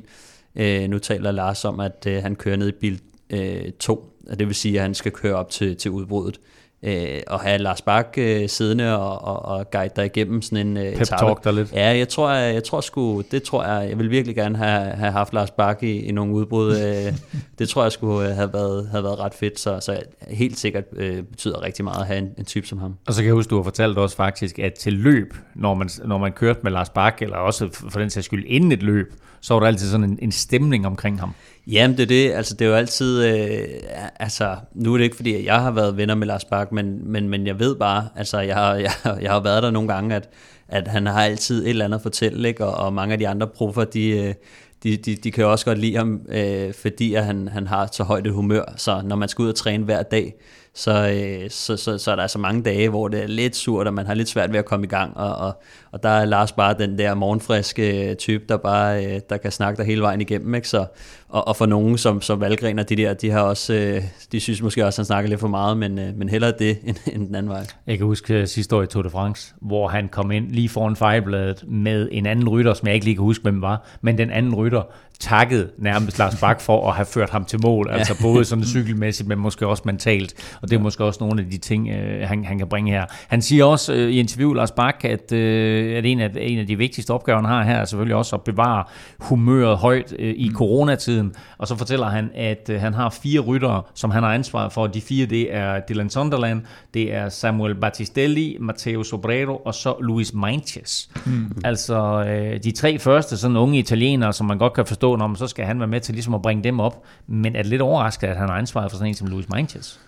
[0.57, 4.39] Øh, nu taler Lars om, at øh, han kører ned i bil øh, 2, og
[4.39, 6.41] det vil sige, at han skal køre op til, til udbruddet
[6.83, 10.77] øh, og have Lars Bak øh, siddende og, og, og guide dig igennem sådan en
[10.77, 11.73] øh, Pep talk der lidt.
[11.73, 14.91] Ja, jeg tror, jeg, jeg tror sgu, det tror jeg, jeg vil virkelig gerne have,
[14.91, 16.77] have haft Lars Bak i, i nogle udbrud.
[16.77, 17.13] øh,
[17.59, 21.23] det tror jeg skulle have været, have været ret fedt, så, så helt sikkert øh,
[21.23, 22.95] betyder rigtig meget at have en, en type som ham.
[23.07, 25.91] Og så kan jeg huske, du har fortalt også faktisk, at til løb, når man,
[26.05, 29.13] når man kørte med Lars Bak, eller også for den sags skyld inden et løb,
[29.49, 31.35] så var der altid sådan en, en stemning omkring ham.
[31.67, 33.69] Jamen det er det, altså det er jo altid, øh,
[34.17, 37.13] altså nu er det ikke fordi, at jeg har været venner med Lars Bak, men,
[37.13, 38.91] men, men jeg ved bare, altså jeg har, jeg,
[39.23, 40.29] jeg har været der nogle gange, at,
[40.69, 42.67] at han har altid et eller andet at fortælle, ikke?
[42.67, 44.35] Og, og mange af de andre proffer, de, øh,
[44.83, 47.89] de, de, de kan jo også godt lide ham, øh, fordi at han, han har
[47.93, 50.35] så højt et humør, så når man skal ud og træne hver dag,
[50.75, 53.87] så, øh, så, så, så er der altså mange dage, hvor det er lidt surt,
[53.87, 55.63] og man har lidt svært ved at komme i gang, og, og,
[55.93, 59.79] og der er Lars bare den der morgenfriske type, der bare øh, der kan snakke
[59.79, 60.69] der hele vejen igennem, ikke?
[60.69, 60.87] Så,
[61.29, 64.41] og, og for nogen som, som Valgren og de der, de har også, øh, de
[64.41, 66.97] synes måske også, at han snakker lidt for meget, men, øh, men hellere det end,
[67.13, 67.67] end den anden vej.
[67.87, 70.97] Jeg kan huske sidste år i Tour de France, hvor han kom ind lige foran
[70.97, 74.31] fejlbladet med en anden rytter, som jeg ikke lige kan huske, hvem var, men den
[74.31, 74.83] anden rytter
[75.21, 79.29] takket nærmest Lars Bak for at have ført ham til mål, altså både sådan cykelmæssigt,
[79.29, 82.45] men måske også mentalt, og det er måske også nogle af de ting, øh, han,
[82.45, 83.05] han kan bringe her.
[83.29, 86.67] Han siger også øh, i interview, Lars Bak, at, øh, at en, af, en af
[86.67, 88.85] de vigtigste opgaver, han har her, er selvfølgelig også at bevare
[89.19, 90.55] humøret højt øh, i mm.
[90.55, 94.69] coronatiden, og så fortæller han, at øh, han har fire ryttere, som han har ansvar
[94.69, 94.87] for.
[94.87, 96.63] De fire, det er Dylan Sunderland,
[96.95, 101.11] det er Samuel Battistelli, Matteo Sobrero og så Luis Meintjes.
[101.27, 101.53] Mm.
[101.65, 105.37] Altså øh, de tre første sådan unge italienere, som man godt kan forstå, når man
[105.37, 107.05] så skal han være med til ligesom at bringe dem op.
[107.27, 110.01] Men er det lidt overraskende, at han har ansvaret for sådan en som Luis Meintjes?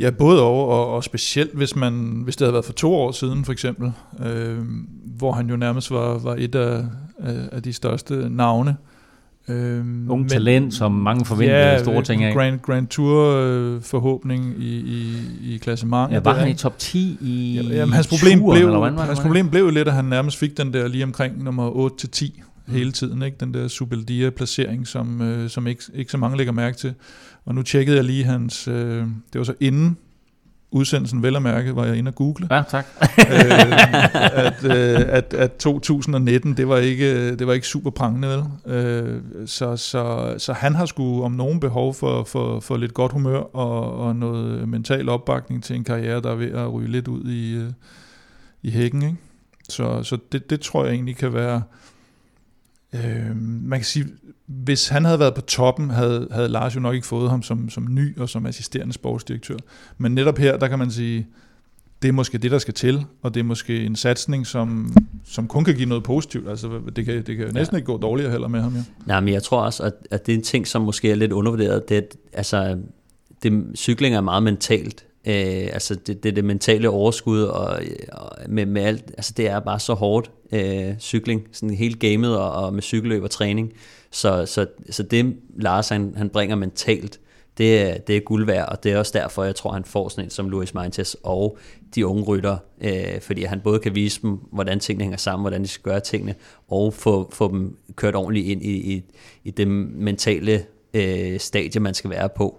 [0.00, 3.12] Ja, både og, og, og specielt hvis, man, hvis det havde været for to år
[3.12, 3.92] siden for eksempel,
[4.26, 4.58] øh,
[5.04, 6.84] hvor han jo nærmest var, var et af,
[7.52, 8.76] af de største navne.
[9.48, 12.34] Øhm, Ung talent, som mange forventede ja, store ting af.
[12.34, 15.14] Grand, Grand Tour øh, forhåbning i, i,
[15.54, 16.14] i klassementet.
[16.14, 19.04] Ja, var han i top 10 i ja, jamen, hans problem, turen, blev, eller hvad,
[19.04, 22.26] hans problem blev lidt, at han nærmest fik den der lige omkring nummer 8-10
[22.66, 22.74] mm.
[22.74, 23.22] hele tiden.
[23.22, 23.36] Ikke?
[23.40, 26.94] Den der Subeldia-placering, som, øh, som ikke, ikke så mange lægger mærke til.
[27.46, 28.68] Og nu tjekkede jeg lige hans...
[28.68, 29.96] Øh, det var så inden
[30.70, 32.48] udsendelsen vel at mærke, var jeg inde og google.
[32.50, 32.86] Ja, tak.
[33.18, 38.74] øh, at, øh, at, at 2019, det var ikke, det var ikke super prangende, vel?
[38.76, 43.12] Øh, så, så, så han har sgu om nogen behov for, for, for lidt godt
[43.12, 47.08] humør og, og noget mental opbakning til en karriere, der er ved at ryge lidt
[47.08, 47.70] ud i, øh,
[48.62, 49.16] i hækken, ikke?
[49.68, 51.62] Så, så det, det tror jeg egentlig kan være...
[53.04, 54.06] Øh, man kan sige,
[54.46, 57.70] hvis han havde været på toppen, havde, havde Lars jo nok ikke fået ham som,
[57.70, 59.56] som ny og som assisterende sportsdirektør.
[59.98, 61.26] Men netop her, der kan man sige,
[62.02, 65.48] det er måske det, der skal til, og det er måske en satsning, som, som
[65.48, 66.48] kun kan give noget positivt.
[66.48, 67.78] Altså, det kan, det kan næsten ja.
[67.78, 68.74] ikke gå dårligere heller med ham.
[68.74, 68.82] Ja.
[69.06, 71.32] Nej, men jeg tror også, at, at det er en ting, som måske er lidt
[71.32, 71.88] undervurderet.
[71.88, 72.78] Det, er, altså,
[73.42, 75.05] det, cykling er meget mentalt.
[75.26, 77.80] Øh, altså det, det, det mentale overskud og,
[78.12, 82.38] og med, med alt, altså det er bare så hårdt øh, cykling, sådan hele gamet
[82.38, 83.72] og, og med cykelløb og træning.
[84.10, 87.20] Så, så, så det Lars han, han bringer mentalt,
[87.58, 90.24] det det er guld værd, og det er også derfor, jeg tror, han får sådan
[90.24, 91.58] en som Luis Meintes og
[91.94, 95.62] de unge rytter, øh, fordi han både kan vise dem, hvordan tingene hænger sammen, hvordan
[95.62, 96.34] de skal gøre tingene,
[96.68, 99.02] og få, få dem kørt ordentligt ind i, i,
[99.44, 100.64] i det mentale
[100.94, 102.58] øh, stadie, man skal være på.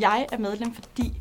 [0.00, 1.12] Jeg er medlem, fordi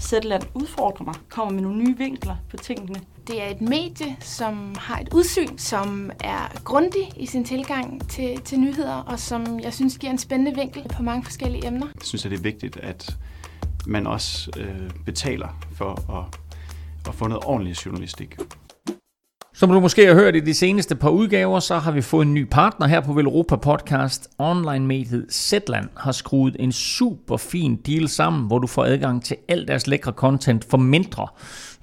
[0.00, 3.00] Zetland udfordrer mig, kommer med nogle nye vinkler på tingene.
[3.26, 8.40] Det er et medie, som har et udsyn, som er grundig i sin tilgang til,
[8.40, 11.86] til nyheder, og som jeg synes giver en spændende vinkel på mange forskellige emner.
[11.94, 13.16] Jeg synes, at det er vigtigt, at
[13.86, 16.40] man også øh, betaler for at,
[17.08, 18.36] at få noget ordentlig journalistik.
[19.60, 22.34] Som du måske har hørt i de seneste par udgaver, så har vi fået en
[22.34, 24.30] ny partner her på Velropa Podcast.
[24.38, 29.68] Online-mediet Zetland har skruet en super fin deal sammen, hvor du får adgang til alt
[29.68, 31.26] deres lækre content for mindre,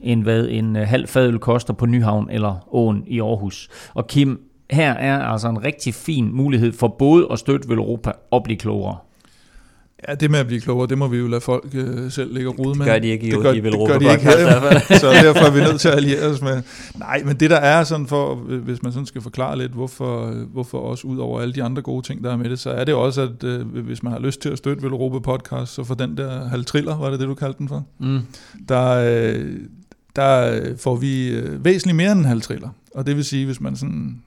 [0.01, 3.69] end hvad en øh, halv fadøl koster på Nyhavn eller Åen i Aarhus.
[3.93, 4.39] Og Kim,
[4.71, 8.97] her er altså en rigtig fin mulighed for både at støtte Velropa og blive klogere.
[10.09, 12.49] Ja, det med at blive klogere, det må vi jo lade folk øh, selv ligge
[12.49, 12.85] og rode med.
[12.85, 14.43] Det gør de ikke i- det gør, i Velropa det gør de ikke podcast i
[14.43, 14.99] hvert her, fald.
[14.99, 16.61] så derfor er vi nødt til at alliere os med.
[16.99, 20.27] Nej, men det der er sådan for, øh, hvis man sådan skal forklare lidt, hvorfor,
[20.29, 22.69] øh, hvorfor også ud over alle de andre gode ting, der er med det, så
[22.69, 25.83] er det også, at øh, hvis man har lyst til at støtte Velropa podcast, så
[25.83, 27.85] for den der halv triller, var det det, du kaldte den for?
[27.99, 28.19] Mm.
[28.69, 29.45] Der, øh,
[30.15, 32.69] der øh, får vi øh, væsentligt mere end en halv triller.
[32.95, 34.21] Og det vil sige, hvis man sådan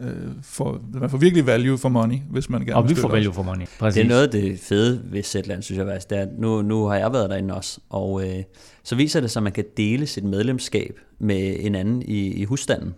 [0.00, 3.12] øh, får, man får virkelig value for money, hvis man gerne Og vi får os.
[3.14, 3.66] value for money.
[3.78, 3.94] Præcis.
[3.94, 6.10] Det er noget af det fede ved Zetland, synes jeg faktisk.
[6.10, 8.42] Det er, at nu, nu har jeg været derinde også, og øh,
[8.82, 12.44] så viser det sig, at man kan dele sit medlemskab med en anden i, i
[12.44, 12.94] husstanden.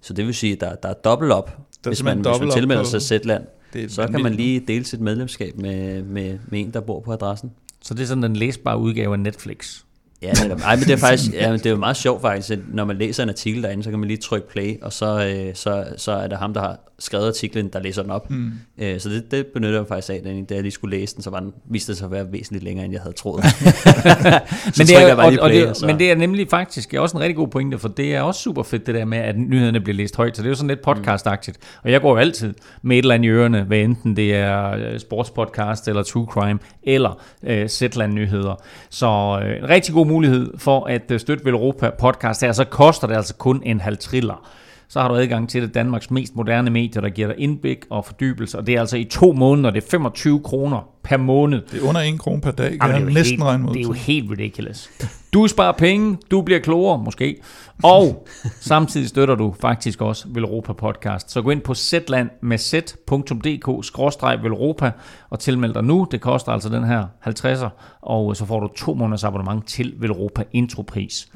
[0.00, 2.40] Så det vil sige, at der, der er dobbelt op, Der er hvis man, hvis
[2.40, 3.44] man tilmelder sig Zetland.
[3.72, 7.12] Det Så kan man lige dele sit medlemskab med, med, med en, der bor på
[7.12, 7.52] adressen.
[7.82, 9.82] Så det er sådan den læsbare udgave af Netflix.
[10.22, 10.60] Ja, netop.
[10.60, 12.84] Ej, men det er faktisk ja, men det er jo meget sjovt faktisk, at når
[12.84, 15.86] man læser en artikel derinde, så kan man lige trykke play, og så, øh, så,
[15.96, 18.30] så er det ham, der har skrevet artiklen, der læser den op.
[18.30, 18.50] Mm.
[18.78, 21.30] Øh, så det, det benytter jeg faktisk af, da jeg lige skulle læse den, så
[21.30, 23.44] var den, viste det sig at være væsentligt længere, end jeg havde troet.
[24.78, 27.36] men, det er, jeg og, det, så- men det er nemlig faktisk også en rigtig
[27.36, 30.16] god pointe, for det er også super fedt det der med, at nyhederne bliver læst
[30.16, 31.58] højt, så det er jo sådan lidt podcastagtigt.
[31.82, 34.70] Og jeg går jo altid med et eller andet i ørerne, hvad enten det er
[34.70, 38.62] øh, sportspodcast, eller true crime, eller øh, Zetland nyheder.
[38.90, 43.06] Så øh, en rigtig god mulighed for at øh, støtte Velropa podcast her, så koster
[43.06, 44.48] det altså kun en halv triller.
[44.88, 48.04] Så har du adgang til det Danmarks mest moderne medier, der giver dig indblik og
[48.04, 51.62] fordybelse, og det er altså i to måneder, det er 25 kroner per måned.
[51.72, 53.42] Det er under en krone per dag, kan Jamen, jeg det er jo næsten helt,
[53.42, 53.74] regne ud.
[53.74, 54.90] Det er jo helt ridiculous.
[55.32, 57.36] Du sparer penge, du bliver klogere måske,
[57.82, 58.26] og
[58.60, 61.30] samtidig støtter du faktisk også Velropa Podcast.
[61.30, 64.90] Så gå ind på Zetland med z.dk-velropa
[65.30, 66.06] og tilmeld dig nu.
[66.10, 67.68] Det koster altså den her 50'er,
[68.02, 71.28] og så får du to måneders abonnement til Velropa Intropris.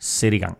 [0.00, 0.58] Sæt i gang.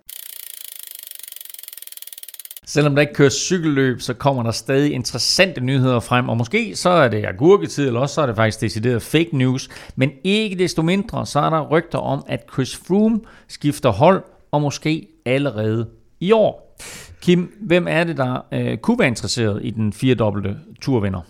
[2.72, 6.88] Selvom der ikke kører cykelløb, så kommer der stadig interessante nyheder frem, og måske så
[6.88, 10.82] er det agurketid, eller også så er det faktisk decideret fake news, men ikke desto
[10.82, 15.88] mindre, så er der rygter om, at Chris Froome skifter hold, og måske allerede
[16.20, 16.76] i år.
[17.20, 21.20] Kim, hvem er det, der øh, kunne være interesseret i den firedobbelte turvinder?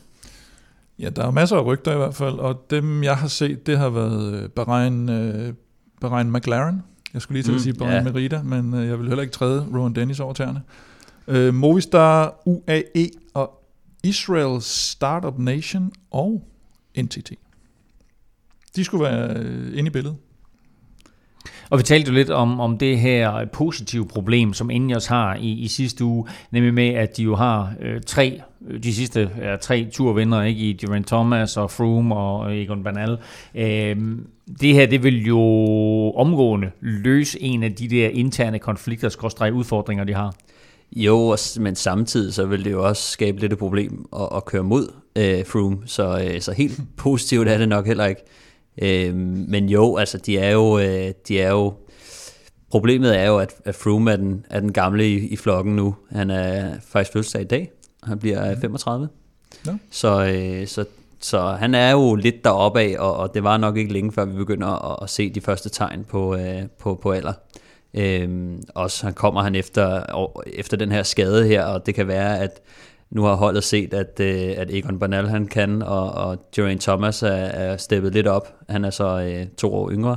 [0.99, 3.79] Ja, der er masser af rygter i hvert fald, og dem jeg har set, det
[3.79, 5.53] har været øh, Bahrain, øh,
[6.01, 6.83] Bahrain McLaren.
[7.15, 8.13] Jeg skulle lige til at Mm, sige Bahrain ja.
[8.13, 10.63] Merida, men øh, jeg vil heller ikke træde Rowan Dennis over tæerne.
[11.29, 13.63] Øh, Movistar, UAE og
[14.05, 16.43] Israel Startup Nation og
[16.99, 17.33] NTT.
[18.77, 20.17] De skulle være øh, inde i billedet.
[21.71, 25.51] Og vi talte jo lidt om, om det her positive problem, som Ingers har i,
[25.51, 29.57] i sidste uge, nemlig med, at de jo har øh, tre, øh, de sidste ja,
[29.57, 33.19] tre turvinder, ikke i Geraint Thomas og Froome og øh, Egon Bernal.
[33.55, 33.97] Øh,
[34.61, 35.41] det her, det vil jo
[36.17, 40.35] omgående løse en af de der interne konflikter, skorstræk udfordringer, de har.
[40.97, 44.63] Jo, men samtidig så vil det jo også skabe lidt et problem at, at køre
[44.63, 48.23] mod øh, Froome, så, øh, så helt positivt er det nok heller ikke.
[48.83, 51.75] Øh, men jo, altså de er jo, øh, de er jo
[52.71, 55.95] problemet er jo, at, at Froome er den, er den gamle i, i flokken nu.
[56.11, 57.71] Han er faktisk fødselsdag i dag.
[58.03, 59.09] Han bliver øh, 35.
[59.67, 59.73] Ja.
[59.91, 60.85] Så, øh, så,
[61.21, 64.25] så han er jo lidt deroppe af, og, og det var nok ikke længe før
[64.25, 67.33] vi begynder at, at se de første tegn på, øh, på, på alder.
[67.95, 72.09] Øhm, også han kommer han efter, og- efter den her skade her, og det kan
[72.09, 72.61] være, at
[73.11, 77.23] nu har holdet set, at, øh, at Egon Bernal han kan, og, og Geraint Thomas
[77.23, 78.55] er, er steppet lidt op.
[78.69, 80.17] Han er så øh, to år yngre.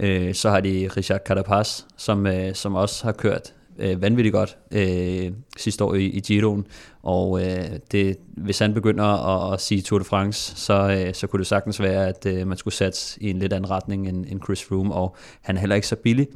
[0.00, 4.56] Øh, så har de Richard Carapaz, som, øh, som også har kørt øh, vanvittigt godt
[4.72, 6.66] øh, sidste år i, i Giroen.
[7.02, 11.26] Og øh, det, hvis han begynder at, at sige Tour de France, så, øh, så
[11.26, 14.26] kunne det sagtens være, at øh, man skulle satse i en lidt anden retning end,
[14.28, 14.94] end Chris Froome.
[14.94, 16.26] Og han er heller ikke så billig.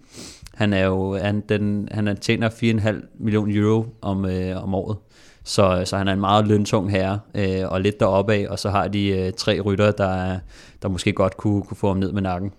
[0.54, 4.96] Han er jo han, den, han er- tjener 4,5 millioner euro om, øh, om året.
[5.44, 8.70] Så, så han er en meget løntung herre, øh, og lidt deroppe af, og så
[8.70, 10.38] har de øh, tre rytter, der,
[10.82, 12.52] der måske godt kunne, kunne få ham ned med nakken.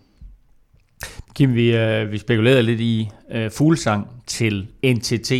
[1.36, 5.32] Kim, vi, øh, vi spekulerede lidt i øh, fuglsang til NTT.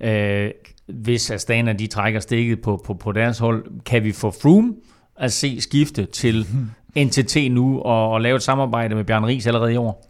[0.00, 0.50] Øh,
[0.86, 4.74] hvis Astana de trækker stikket på, på, på deres hold, kan vi få Froome
[5.16, 6.46] at se skifte til
[7.04, 10.06] NTT nu og, og lave et samarbejde med Bjørn Ries allerede i år?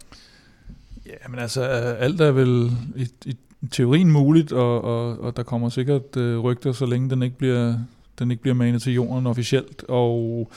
[1.27, 1.61] Ja, men altså,
[1.99, 3.37] alt er vel i, i
[3.71, 7.75] teorien muligt, og, og, og der kommer sikkert øh, rygter, så længe den ikke bliver
[8.19, 9.83] den ikke bliver manet til jorden officielt.
[9.87, 10.51] Og,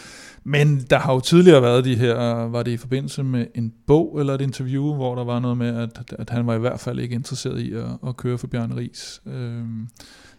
[0.44, 2.14] men der har jo tidligere været de her,
[2.48, 5.76] var det i forbindelse med en bog eller et interview, hvor der var noget med,
[5.76, 8.72] at, at han var i hvert fald ikke interesseret i at, at køre for Bjørn
[8.76, 9.22] Ries.
[9.26, 9.88] Øhm,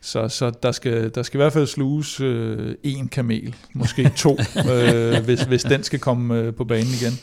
[0.02, 4.38] så, så der, skal, der skal i hvert fald sluges øh, en kamel, måske to,
[4.74, 7.14] øh, hvis, hvis den skal komme øh, på banen igen.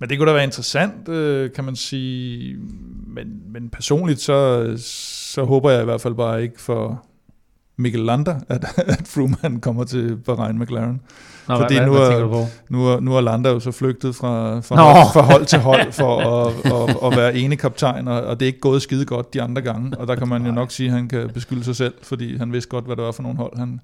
[0.00, 2.56] Men det kunne da være interessant, øh, kan man sige.
[3.06, 4.72] Men, men personligt, så,
[5.32, 7.04] så håber jeg i hvert fald bare ikke for
[7.76, 11.00] Mikkel Lander, at, at Froome kommer til Bahrain McLaren.
[11.48, 12.44] Nå, Fordi hvad, nu, hvad, hvad er, du på?
[12.68, 14.82] nu, er, nu er Lander jo så flygtet fra, fra, Nå.
[14.82, 18.46] hold, fra hold til hold for at, at, at være ene kaptajn, og, og det
[18.46, 19.98] er ikke gået skide godt de andre gange.
[19.98, 22.52] Og der kan man jo nok sige, at han kan beskylde sig selv, fordi han
[22.52, 23.80] vidste godt, hvad det var for nogle hold, han,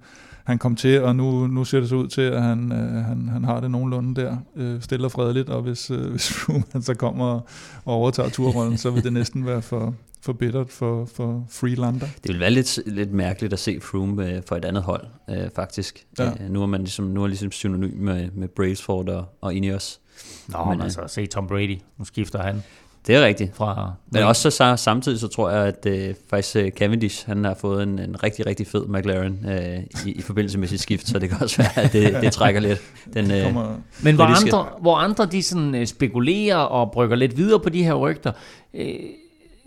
[0.46, 3.28] han kom til, og nu, nu ser det så ud til, at han, øh, han,
[3.28, 6.82] han har det nogenlunde der, øh, stille og fredeligt, og hvis, øh, hvis Froome han
[6.82, 7.40] så kommer
[7.84, 12.06] og overtager turrollen, så vil det næsten være for, for bittert for, for Freelander.
[12.22, 15.50] Det vil være lidt, lidt mærkeligt at se Froome øh, for et andet hold, øh,
[15.54, 16.06] faktisk.
[16.18, 16.30] Ja.
[16.30, 20.00] Øh, nu er man ligesom, nu er ligesom synonym med, med Brailsford og, og Ineos.
[20.48, 21.78] Nå, men, Men, øh, altså, se Tom Brady.
[21.98, 22.62] Nu skifter han
[23.06, 23.56] Det er rigtigt.
[23.56, 23.92] fra...
[24.10, 27.82] Men også så, samtidig så tror jeg, at øh, faktisk øh, Cavendish, han har fået
[27.82, 31.28] en, en rigtig, rigtig fed McLaren øh, i, i forbindelse med sit skift, så det
[31.28, 32.80] kan også være, at det, det trækker lidt.
[33.14, 37.36] Den, øh, Kommer, Men hvor andre, hvor andre de sådan, øh, spekulerer og brygger lidt
[37.36, 38.32] videre på de her rygter,
[38.74, 38.94] øh,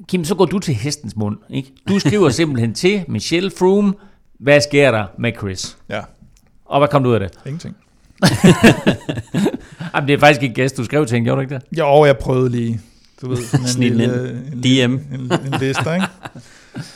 [0.07, 1.37] Kim, så går du til hestens mund.
[1.49, 1.73] Ikke?
[1.87, 3.93] Du skriver simpelthen til Michelle Froome,
[4.39, 5.77] hvad sker der med Chris?
[5.89, 6.01] ja,
[6.65, 7.31] Og hvad kom du ud af det?
[7.45, 7.75] ingenting.
[9.95, 11.79] Jamen, det er faktisk ikke gæst, du skrev til hende, gjorde du ikke det?
[11.79, 12.79] Jo, jeg prøvede lige,
[13.21, 14.93] du ved, sådan en, lille, en, DM.
[14.93, 16.07] en, en liste, ikke?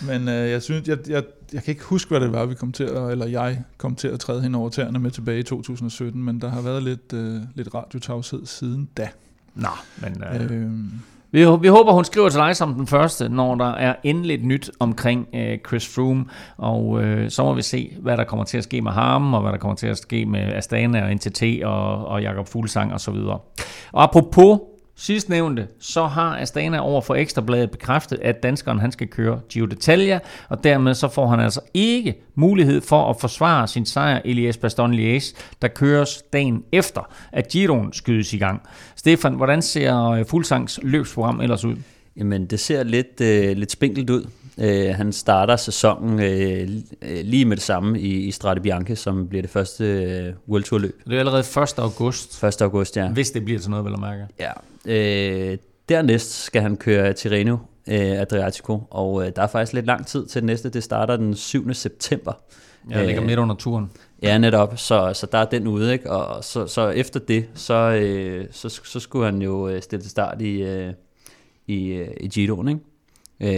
[0.07, 2.71] Men øh, jeg synes, jeg, jeg, jeg kan ikke huske, hvad det var, vi kom
[2.71, 6.23] til at, eller jeg kom til at træde hende over tæerne med tilbage i 2017,
[6.23, 9.09] men der har været lidt, øh, lidt radiotavshed siden da.
[9.55, 9.67] Nå,
[9.97, 10.71] men øh, Øh,
[11.31, 14.71] vi, vi håber, hun skriver til dig som den første, når der er endeligt nyt
[14.79, 16.25] omkring øh, Chris Froome,
[16.57, 19.41] og øh, så må vi se, hvad der kommer til at ske med ham, og
[19.41, 23.01] hvad der kommer til at ske med Astana og NTT og, og Jakob Fuglsang og
[23.01, 23.39] så videre.
[23.91, 24.59] Og apropos
[25.03, 30.19] sidstnævnte, så har Astana over for Ekstrabladet bekræftet, at danskeren han skal køre Giro d'Italia,
[30.49, 34.59] og dermed så får han altså ikke mulighed for at forsvare sin sejr i Liège
[34.59, 37.01] Bastogne Liège, der køres dagen efter,
[37.31, 38.61] at Giroen skydes i gang.
[38.95, 41.75] Stefan, hvordan ser øh, Fuglsangs løbsprogram ellers ud?
[42.17, 44.27] Jamen, det ser lidt, øh, lidt spinkelt ud.
[44.57, 46.69] Øh, han starter sæsonen øh,
[47.01, 50.63] øh, lige med det samme i, i Strade Bianche, som bliver det første øh, World
[50.63, 51.01] Tour løb.
[51.05, 51.73] Det er allerede 1.
[51.77, 52.61] august, 1.
[52.61, 53.07] august, ja.
[53.09, 54.25] hvis det bliver til noget, vel at mærke.
[54.39, 54.51] ja.
[54.87, 55.57] Øh,
[55.89, 57.57] dernæst skal han køre Tirreno
[57.87, 60.69] øh, Adriatico, og øh, der er faktisk lidt lang tid til det næste.
[60.69, 61.73] Det starter den 7.
[61.73, 62.33] september.
[62.89, 63.91] Ja, det ligger Øh, midt under turen.
[64.21, 64.77] Ja, netop.
[64.77, 66.11] Så, så der er den ude, ikke?
[66.11, 70.11] Og så, så efter det, så, øh, så, så skulle han jo øh, stille til
[70.11, 70.93] start i, øh,
[71.67, 72.81] i, øh, i Giroen, ikke?
[73.39, 73.49] Øh,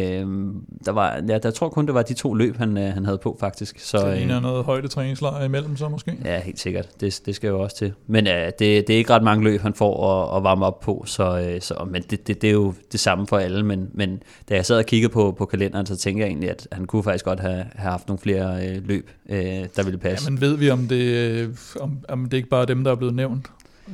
[0.86, 3.18] der var, ja, der tror kun, det var de to løb, han, øh, han havde
[3.18, 3.80] på, faktisk.
[3.80, 6.18] Så, så øh, en er noget højdetræningslejr imellem så måske.
[6.26, 7.02] Ja, helt sikkert.
[7.02, 7.94] Det, det skal jo også til.
[8.08, 10.80] Men øh, det, det er ikke ret mange løb, han får at, at varme op
[10.80, 13.64] på, så, øh, så men det, det, det er jo det samme for alle.
[13.64, 16.68] Men, men da jeg sad og kiggede på, på kalenderen, så tænker jeg egentlig, at
[16.72, 19.40] han kunne faktisk godt have, have haft nogle flere øh, løb, øh,
[19.76, 20.26] der ville passe.
[20.26, 21.50] Ja, men ved vi, om det, øh,
[21.80, 23.48] om, om det ikke bare er dem, der er blevet nævnt?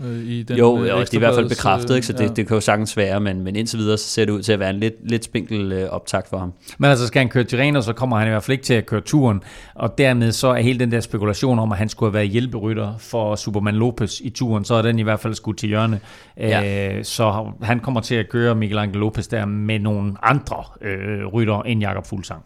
[0.06, 2.08] Øh, i den, jo, øh, jo, det er i hvert fald bekræftet, ikke?
[2.08, 2.28] så det, ja.
[2.28, 4.60] det kan jo sagtens være, men, men indtil videre så ser det ud til at
[4.60, 6.54] være en lidt, lidt spinkel øh, optakt for ham.
[6.78, 8.86] Men altså skal han køre Tirreno, så kommer han i hvert fald ikke til at
[8.86, 9.44] køre turen.
[9.76, 12.94] Og dermed så er hele den der spekulation om, at han skulle have været hjælperytter
[12.98, 16.00] for Superman Lopez i turen, så er den i hvert fald skudt til hjørne.
[16.38, 16.98] Ja.
[16.98, 21.26] Øh, så han kommer til at køre Miguel Angel Lopez der med nogle andre øh,
[21.26, 22.44] rytter end Jakob Fuglsang.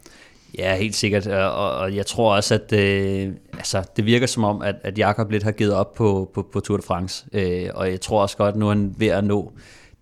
[0.57, 4.61] Ja, helt sikkert, og, og- jeg tror også, at øh, altså, det virker som om,
[4.61, 7.91] at, at Jakob lidt har givet op på, på, på Tour de France, øh, og
[7.91, 9.51] jeg tror også godt, at nu er han ved at nå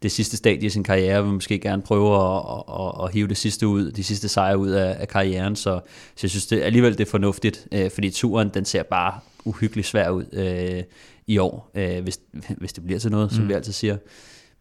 [0.04, 3.28] det sidste stadie i sin karriere, vil måske gerne prøve at, at, at, at hive
[3.28, 5.80] det sidste ud, de sidste sejre ud af, af karrieren, så,
[6.16, 9.14] så jeg synes det, alligevel, det er fornuftigt, øh, fordi turen, den ser bare
[9.45, 10.84] uhyggeligt svær ud øh,
[11.28, 12.20] i år, øh, hvis,
[12.58, 13.49] hvis det bliver til noget, som Mm.
[13.49, 13.97] vi altid siger.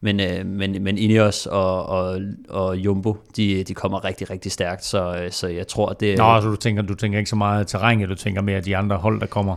[0.04, 4.84] Men, øh, men, men Ineos og, og, og Jumbo, de, de kommer rigtig, rigtig stærkt,
[4.84, 7.36] så, øh, så jeg tror, at det Nå, så du tænker, du tænker ikke så
[7.36, 9.56] meget terræn, du tænker mere de andre hold, der kommer.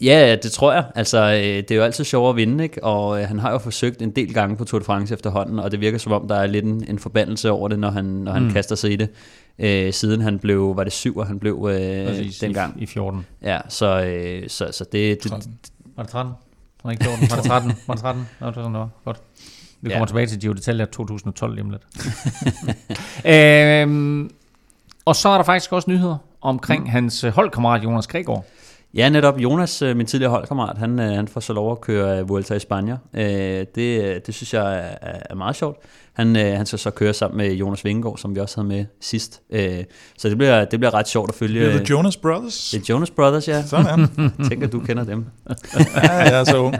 [0.00, 0.84] Ja, det tror jeg.
[0.94, 2.84] Altså, øh, det er jo altid sjovere at vinde, ikke?
[2.84, 5.70] Og øh, han har jo forsøgt en del gange på Tour de France efterhånden, og
[5.70, 8.32] det virker som om, der er lidt en, en forbandelse over det, når han, når
[8.32, 8.48] han Mm.
[8.48, 8.54] mm.
[8.54, 9.08] kaster sig i det.
[9.58, 12.80] Øh, siden han blev, var det syv, og han blev øh, Præcis, dengang.
[12.80, 13.26] I, i 14.
[13.42, 15.58] Ja, så, øh, så, så det, det, 13.
[15.96, 16.32] Var det 13?
[16.84, 17.30] Var det ikke 14?
[17.30, 17.72] Var det 13?
[17.86, 18.28] Var det 13?
[18.40, 18.88] Nå, det var sådan, det var.
[19.04, 19.20] Godt.
[19.84, 19.94] Vi Ja.
[19.94, 21.82] kommer tilbage til Giro d'Italia 2012 lige om lidt.
[23.34, 24.30] øhm,
[25.04, 26.88] og så er der faktisk også nyheder omkring mm.
[26.90, 28.44] hans øh, holdkammerat Jonas Gregor.
[28.94, 29.38] Ja, netop.
[29.38, 32.58] Jonas, øh, min tidligere holdkammerat, han, øh, han får så lov at køre Vuelta i
[32.58, 32.96] Spanien.
[33.14, 35.78] Det, det synes jeg er, er meget sjovt.
[36.12, 39.42] Han, han skal så køre sammen med Jonas Vingegaard, som vi også havde med sidst.
[40.18, 41.60] Så det bliver, det bliver ret sjovt at følge.
[41.60, 42.70] Det er The Jonas Brothers.
[42.70, 43.62] Det er Jonas Brothers, ja.
[43.66, 44.08] Sådan.
[44.48, 45.24] Tænker, du kender dem.
[46.02, 46.76] ja, jeg er så ung.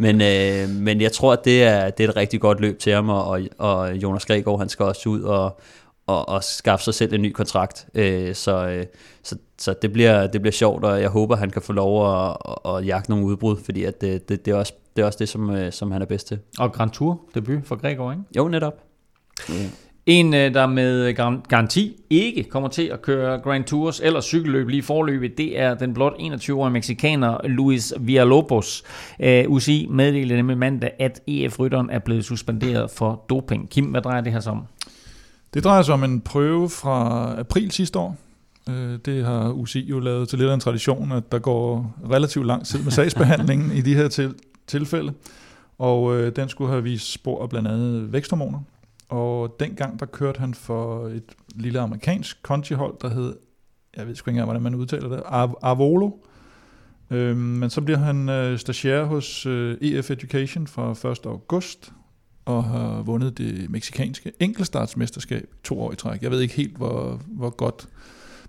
[0.00, 2.92] Men, øh, men jeg tror, at det er, det er et rigtig godt løb til
[2.92, 5.60] ham, og, og Jonas Gregor, han skal også ud og,
[6.06, 7.86] og, og skaffe sig selv en ny kontrakt.
[7.94, 8.86] Øh, så, øh,
[9.22, 12.36] så, så det, bliver, det bliver sjovt, og jeg håber, han kan få lov at,
[12.48, 15.18] at, at jagte nogle udbrud, fordi at det, det, det, er også, det er også
[15.18, 16.38] det, som, øh, som han er bedst til.
[16.58, 18.24] Og Grand Tour debut for Gregor, ikke?
[18.36, 18.74] Jo, netop.
[19.48, 19.54] Ja.
[20.10, 21.14] En, øh, der med
[21.48, 25.94] garanti ikke kommer til at køre Grand Tours eller cykelløb lige forløbet, det er den
[25.94, 28.82] blot 21-årige meksikaner Luis Villalobos.
[29.20, 33.70] Øh, uh, UCI meddelte nemlig mandag, at EF-rytteren er blevet suspenderet for doping.
[33.70, 34.62] Kim, hvad drejer det her sig om?
[35.54, 38.16] Det drejer sig om en prøve fra april sidste år.
[38.70, 42.46] Øh, det har UCI jo lavet til lidt af en tradition, at der går relativt
[42.46, 44.34] lang tid med sagsbehandlingen i de her til,
[44.66, 45.12] tilfælde.
[45.78, 48.58] Og øh, den skulle have vist spor af blandt andet væksthormoner.
[49.10, 53.36] Og dengang der kørte han for et lille amerikansk countryhold, der hed,
[53.96, 56.10] jeg ved sgu ikke engang, hvordan man udtaler det, Ar- Arvolo.
[57.10, 61.26] Øhm, men så bliver han øh, stagiaire hos øh, EF Education fra 1.
[61.26, 61.92] august,
[62.44, 66.22] og har vundet det meksikanske enkeltstartsmesterskab to år i træk.
[66.22, 67.88] Jeg ved ikke helt, hvor, hvor godt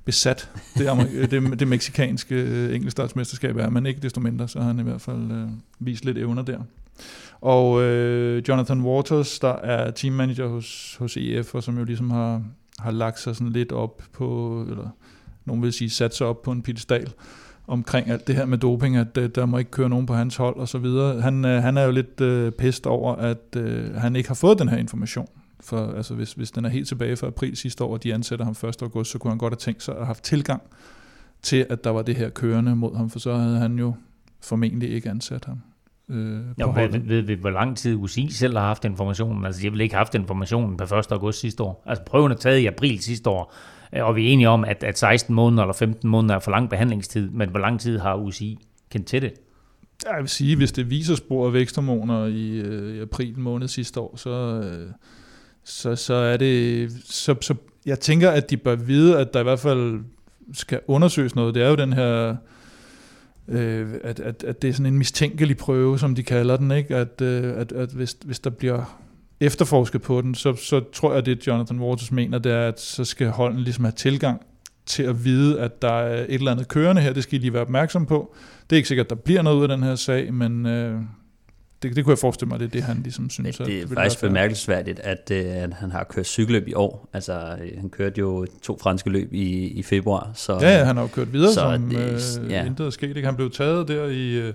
[0.06, 0.88] besat det,
[1.32, 5.02] det, det meksikanske øh, enkeltstartsmesterskab er, men ikke desto mindre, så har han i hvert
[5.02, 5.48] fald øh,
[5.80, 6.60] vist lidt evner der.
[7.42, 12.44] Og øh, Jonathan Waters, der er teammanager hos, hos EF, og som jo ligesom har,
[12.80, 14.90] har lagt sig sådan lidt op på, eller
[15.46, 17.14] nogen vil sige sat sig op på en pedestal,
[17.68, 20.36] omkring alt det her med doping, at øh, der må ikke køre nogen på hans
[20.36, 21.22] hold og så videre.
[21.22, 24.60] Han, øh, han er jo lidt øh, pist over, at øh, han ikke har fået
[24.60, 25.28] den her information.
[25.60, 28.46] For altså, hvis, hvis den er helt tilbage fra april sidste år, og de ansætter
[28.46, 28.82] ham 1.
[28.82, 30.62] august, så kunne han godt have tænkt sig at have haft tilgang
[31.42, 33.94] til, at der var det her kørende mod ham, for så havde han jo
[34.42, 35.62] formentlig ikke ansat ham.
[36.12, 39.46] Øh, jo, ved, ved vi, hvor lang tid UCI selv har haft informationen?
[39.46, 41.12] Altså, jeg vil ikke have haft informationen på 1.
[41.12, 41.84] august sidste år.
[41.86, 43.54] Altså, prøven er taget i april sidste år.
[43.94, 46.52] Øh, og vi er enige om, at, at 16 måneder eller 15 måneder er for
[46.52, 48.60] lang behandlingstid, men hvor lang tid har UCI
[48.90, 49.34] kendt til det?
[50.06, 54.00] Jeg vil sige, hvis det viser spor af væksthormoner i, øh, i april måned sidste
[54.00, 54.88] år, så, øh,
[55.64, 56.92] så, så er det...
[57.06, 57.56] Så, så
[57.86, 60.00] jeg tænker, at de bør vide, at der i hvert fald
[60.54, 61.56] skal undersøges noget.
[61.56, 62.36] Det er jo den her...
[63.52, 66.96] Øh, at, at, at det er sådan en mistænkelig prøve, som de kalder den, ikke?
[66.96, 69.00] At, øh, at, at hvis, hvis der bliver
[69.40, 72.80] efterforsket på den, så, så tror jeg, at det Jonathan Waters mener, det er, at
[72.80, 74.42] så skal holden ligesom have tilgang
[74.86, 77.54] til at vide, at der er et eller andet kørende her, det skal I lige
[77.54, 78.36] være opmærksom på.
[78.70, 81.02] Det er ikke sikkert, at der bliver noget ud af den her sag, men øh,
[81.84, 83.60] det, det kunne jeg forestille mig, det er det, han ligesom synes.
[83.60, 87.10] Men det er faktisk bemærkelsesværdigt, at, øh, at han har kørt cykelløb i år.
[87.14, 90.32] Altså, øh, han kørte jo to franske løb i, i februar.
[90.36, 92.66] Så, ja, ja, han har jo kørt videre, så som det, øh, ja.
[92.66, 93.08] intet er sket.
[93.08, 93.26] Ikke?
[93.26, 94.34] Han blev taget der i...
[94.34, 94.54] Øh,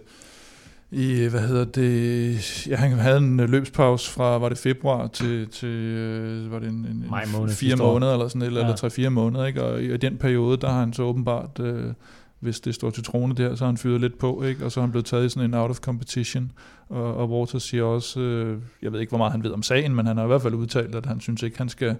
[0.91, 6.49] i, hvad hedder det, ja, han havde en løbspause fra, var det februar til, til
[6.51, 8.66] var det en, en, Maj måned, fire måneder eller sådan eller, ja.
[8.66, 9.64] eller tre-fire måneder, ikke?
[9.64, 11.93] og i, i den periode, der har han så åbenbart, øh,
[12.41, 14.64] hvis det står til trone der, så har han fyret lidt på, ikke?
[14.64, 16.53] og så har han blevet taget i sådan en out of competition,
[16.89, 19.95] og, og Walter siger også, øh, jeg ved ikke, hvor meget han ved om sagen,
[19.95, 21.97] men han har i hvert fald udtalt, at han synes ikke, han skal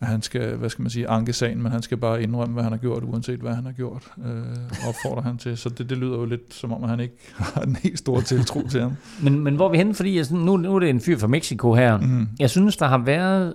[0.00, 2.62] at han skal, hvad skal man sige, anke sagen, men han skal bare indrømme, hvad
[2.62, 5.56] han har gjort, uanset hvad han har gjort, øh, opfordrer han til.
[5.56, 8.68] Så det, det lyder jo lidt som om, han ikke har en helt stor tiltro
[8.68, 8.92] til ham.
[9.22, 9.94] Men, men hvor er vi henne?
[9.94, 12.00] Fordi jeg, nu, nu er det en fyr fra Mexico her.
[12.00, 12.28] Mm.
[12.38, 13.54] Jeg synes, der har været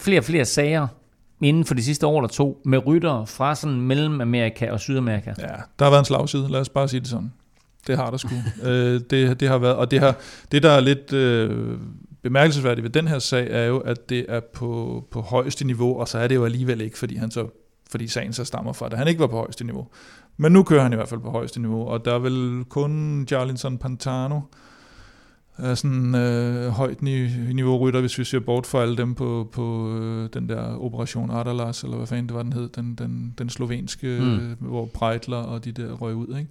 [0.00, 0.86] flere og flere sager
[1.42, 5.34] inden for de sidste år eller to, med ryttere fra sådan Mellemamerika og Sydamerika.
[5.38, 5.46] Ja,
[5.78, 7.32] der har været en slagside, lad os bare sige det sådan.
[7.86, 8.34] Det har der sgu.
[8.68, 10.16] øh, det, det har været, og det, har,
[10.52, 11.78] det der er lidt øh,
[12.22, 16.08] bemærkelsesværdigt ved den her sag er jo, at det er på, på højeste niveau, og
[16.08, 17.46] så er det jo alligevel ikke, fordi, han så,
[17.90, 19.86] fordi sagen så stammer fra, at han ikke var på højeste niveau.
[20.36, 23.26] Men nu kører han i hvert fald på højeste niveau, og der er vel kun
[23.30, 24.40] Jarlinson Pantano,
[25.58, 29.96] er sådan øh, højt niveau rytter, hvis vi ser bort fra alle dem på, på
[29.98, 33.48] øh, den der Operation Adalas, eller hvad fanden det var, den hed, den, den, den
[33.48, 34.34] slovenske, mm.
[34.34, 36.50] øh, hvor Breitler og de der røg ud, ikke?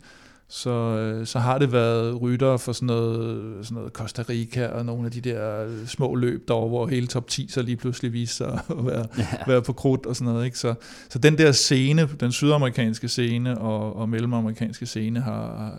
[0.54, 4.86] så, øh, så har det været rytter for sådan noget, sådan noget Costa Rica og
[4.86, 8.36] nogle af de der små løb derovre, hvor hele top 10 så lige pludselig viser
[8.36, 9.28] sig at være, ja.
[9.47, 10.45] være på krudt og sådan noget.
[10.45, 10.60] Ikke?
[10.60, 10.74] Så,
[11.10, 15.74] så den der scene, den sydamerikanske scene og, og mellemamerikanske scene har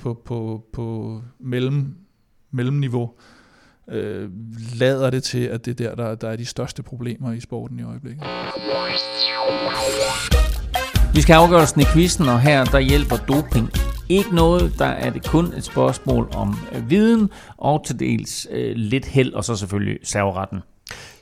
[0.00, 1.94] på, på, på mellem,
[2.54, 3.10] mellemniveau
[3.88, 4.28] øh,
[4.74, 7.78] lader det til, at det er der, der, der er de største problemer i sporten
[7.78, 8.24] i øjeblikket.
[11.14, 13.70] Vi skal afgørelsen i quizzen, og her der hjælper doping
[14.08, 18.72] ikke noget, der er det kun et spørgsmål om øh, viden og til dels øh,
[18.76, 20.58] lidt held, og så selvfølgelig serveretten.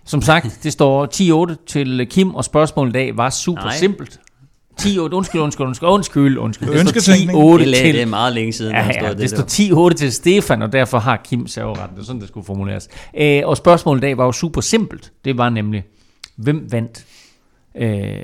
[0.05, 1.07] Som sagt, det står
[1.53, 3.77] 10-8 til Kim, og spørgsmålet i dag var super Nej.
[3.77, 4.21] simpelt.
[4.83, 6.69] 10 8, undskyld, undskyld, undskyld, undskyld, undskyld.
[6.69, 7.31] Det står Ønsketænkning.
[7.31, 9.39] 10 8 Det er- til, det er meget længe siden, ja, ja, det, det står
[9.39, 9.45] der.
[9.47, 11.97] 10 8 til Stefan, og derfor har Kim serveretten.
[11.97, 12.89] Det er sådan, det skulle formuleres.
[13.21, 15.13] Øh, og spørgsmålet i dag var jo super simpelt.
[15.25, 15.85] Det var nemlig,
[16.37, 17.05] hvem vandt
[17.77, 18.15] øh,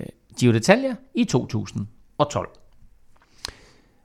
[0.41, 2.49] Giro d'Italia i 2012?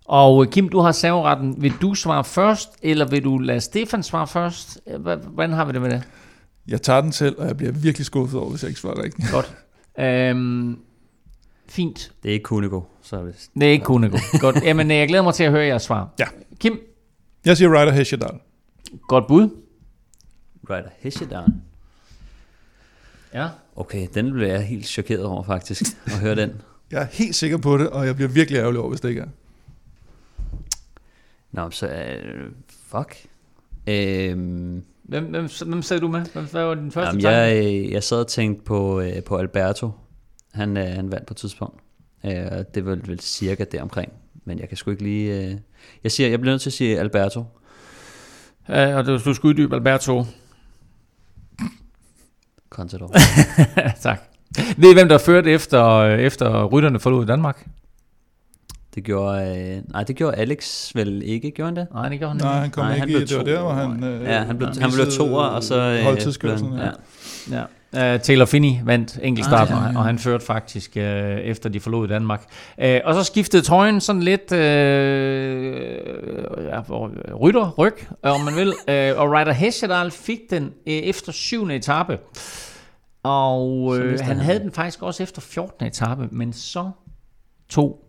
[0.05, 1.55] Og øh, Kim, du har serveretten.
[1.57, 4.79] Vil du svare først, eller vil du lade Stefan svare først?
[4.87, 6.03] Øh, Hvordan har vi det med det?
[6.67, 9.31] Jeg tager den selv, og jeg bliver virkelig skuffet over, hvis jeg ikke svarer rigtigt.
[9.31, 9.53] Godt.
[9.99, 10.77] Øhm,
[11.73, 12.11] fint.
[12.23, 13.49] Det er ikke Kunego, så er det...
[13.53, 14.17] Det er ikke Kunego.
[14.39, 14.55] Godt.
[14.63, 16.09] Jamen, øh, jeg glæder mig til at høre jeres svar.
[16.19, 16.25] Ja.
[16.59, 16.79] Kim,
[17.45, 18.39] Jeg siger Ryder Hesjedal.
[19.07, 19.49] godt bud.
[20.69, 21.43] Ryder Hesjedal.
[23.33, 23.47] Ja.
[23.75, 26.61] Okay, den blev jeg helt chokeret over faktisk, at høre den.
[26.91, 29.21] Jeg er helt sikker på det, og jeg bliver virkelig ærgerlig over, hvis det ikke
[29.21, 29.27] er.
[31.51, 31.87] Nå, så...
[31.87, 32.51] Uh,
[32.87, 33.15] fuck.
[33.87, 36.25] Øhm, Hvem, hvem, hvem sagde du med?
[36.33, 37.37] Hvem, hvad var din første jamen, tanke?
[37.37, 39.91] jeg, øh, jeg sad og tænkte på, øh, på Alberto.
[40.53, 41.79] Han, øh, han vandt på et tidspunkt.
[42.25, 44.11] Øh, og det var vel cirka deromkring.
[44.45, 45.41] Men jeg kan sgu ikke lige...
[45.47, 45.55] Øh,
[46.03, 47.43] jeg, siger, jeg bliver nødt til at sige Alberto.
[48.69, 50.25] Ja, og du, skal uddybe Alberto.
[52.69, 53.11] Contador.
[54.01, 54.19] tak.
[54.77, 57.67] Ved I, hvem der førte efter, øh, efter rytterne forlod Danmark?
[58.95, 61.87] Det gjorde, øh, nej, det gjorde Alex vel ikke, gjorde han det?
[61.93, 63.59] Nej, det gjorde han Nej, han kom Nej, ikke han i, blev det var der,
[63.61, 63.79] hvor toer.
[63.87, 64.03] han...
[64.03, 65.79] Øh, Ja, han blev, han blev toer, og så...
[65.81, 66.93] øh, holdtidskørslen, blev han-
[67.51, 67.57] ja.
[67.57, 67.63] Ja.
[67.93, 71.69] Uh, Taylor Finney vandt enkeltstarten, Ah, ah, ja, ja, og han førte faktisk uh, efter
[71.69, 72.43] de forlod Danmark.
[72.83, 74.57] Uh, og så skiftede trøjen sådan lidt uh,
[76.85, 78.67] hvor- rytter, ryg, om man vil.
[78.67, 82.17] Uh, og Ryder Hesjedal fik den uh, efter syvende etape.
[83.23, 84.71] Og uh, mistede han havde den.
[84.71, 85.87] faktisk også efter 14.
[85.87, 86.89] etape, men så
[87.69, 87.99] tog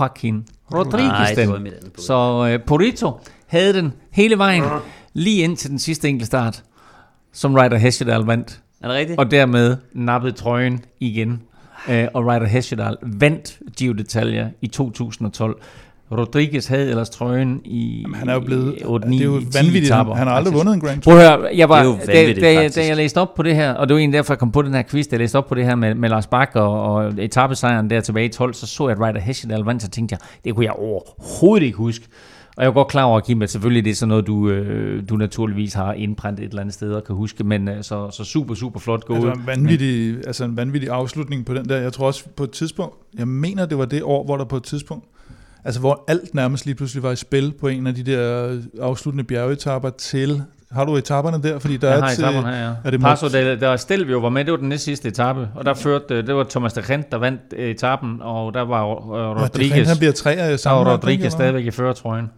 [0.00, 1.82] Joaquin Rodriguez Nej, den.
[1.98, 3.10] Så uh, Porito
[3.46, 4.62] havde den hele vejen,
[5.12, 6.62] lige ind til den sidste enkeltstart,
[7.32, 8.58] som Ryder Hesjedal vandt.
[8.82, 9.18] Er det rigtigt?
[9.18, 11.42] Og dermed nappede trøjen igen.
[11.90, 15.56] Øh, og Ryder Hesjedal vandt Giro d'Italia i 2012.
[16.18, 18.78] Rodriguez havde ellers trøjen i Jamen, han er jo blevet...
[18.84, 19.94] 8, det er jo vanvittigt.
[19.94, 21.14] Han, han har aldrig vundet en Grand Tour.
[21.14, 23.72] Prøv at høre, jeg var, da, vanvittigt, da, da, jeg læste op på det her,
[23.72, 25.48] og det var egentlig derfor, jeg kom på den her quiz, da jeg læste op
[25.48, 28.66] på det her med, med Lars Bak og, og etappesejren der tilbage i 12, så
[28.66, 32.06] så jeg, at Ryder Hesjedal vandt, så tænkte jeg, det kunne jeg overhovedet ikke huske.
[32.56, 35.02] Og jeg er godt klar over, Kim, at selvfølgelig det er sådan noget, du, øh,
[35.08, 38.24] du naturligvis har indprintet et eller andet sted og kan huske, men øh, så, så
[38.24, 39.22] super, super flot gået.
[39.22, 41.76] Det var en vanvittig, altså en vanvittig afslutning på den der.
[41.76, 44.56] Jeg tror også på et tidspunkt, jeg mener det var det år, hvor der på
[44.56, 45.04] et tidspunkt,
[45.64, 48.62] altså hvor alt nærmest lige pludselig var i spil på en af de der øh,
[48.80, 50.42] afsluttende bjergetapper til,
[50.74, 51.58] har du etaperne der?
[51.58, 52.72] Fordi der jeg er har til, etappen her, ja.
[52.84, 55.64] er det Paso, mod- der, Stelvio var med, det var den næste sidste etape, og
[55.64, 58.82] der førte, øh, det var Thomas de Gent, der vandt øh, etappen, og der var
[58.84, 60.50] øh, Ja, det Rodriguez, rent, han bliver tre af
[60.84, 62.30] der var ikke, Rodriguez stadigvæk i førertrøjen.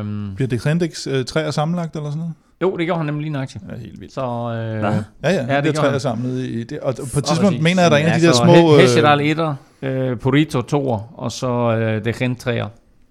[0.00, 2.34] Um, Bliver det Grindix øh, tre af sammenlagt eller sådan noget?
[2.62, 3.64] jo, det gjorde han nemlig lige nøjagtigt.
[3.72, 4.12] Ja, helt vildt.
[4.14, 4.82] Så, øh?
[4.82, 6.80] Ja, ja, Ja, ja det det af samlet i det.
[6.80, 8.52] Og på et tidspunkt mener jeg, der er en af de der små...
[8.76, 12.66] He- Hesjedal 1'er, øh, Porito 2'er, og så øh, de Gent 3'er.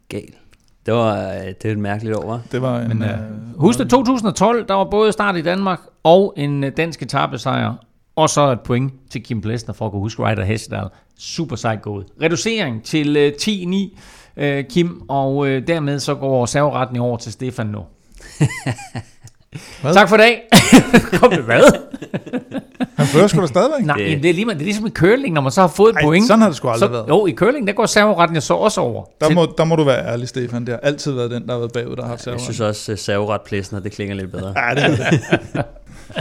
[0.09, 0.21] Gal.
[0.85, 2.47] Det var, øh, det er et mærkeligt år, hva'?
[2.51, 2.87] Det var en...
[2.87, 6.71] Men, øh, øh, Husk det, 2012, der var både start i Danmark og en øh,
[6.77, 7.73] dansk etappesejr,
[8.15, 10.87] og så et point til Kim Plesner for at kunne huske Ryder Hesjedal.
[11.17, 12.05] Super sejt gået.
[12.21, 13.99] Reducering til øh, 10-9,
[14.37, 17.79] øh, Kim, og øh, dermed så går serveretten i over til Stefan nu.
[19.81, 19.93] Hvad?
[19.93, 20.41] Tak for i dag.
[21.19, 21.63] Kom det hvad?
[22.97, 23.85] Han fører sgu da stadigvæk.
[23.85, 25.89] Nej, Det- det, er lige, det er ligesom i curling, når man så har fået
[25.89, 26.27] et Ej, point.
[26.27, 27.07] sådan har det sgu aldrig så, været.
[27.09, 29.03] Jo, i curling, der går serveretten jo så også over.
[29.21, 30.61] Der må, der må du være ærlig, Stefan.
[30.65, 32.43] Det har altid været den, der har været bagud, der har haft Jeg serveren.
[32.43, 34.53] synes også, at serveret plæsner, det klinger lidt bedre.
[34.57, 35.19] Ja, det er det.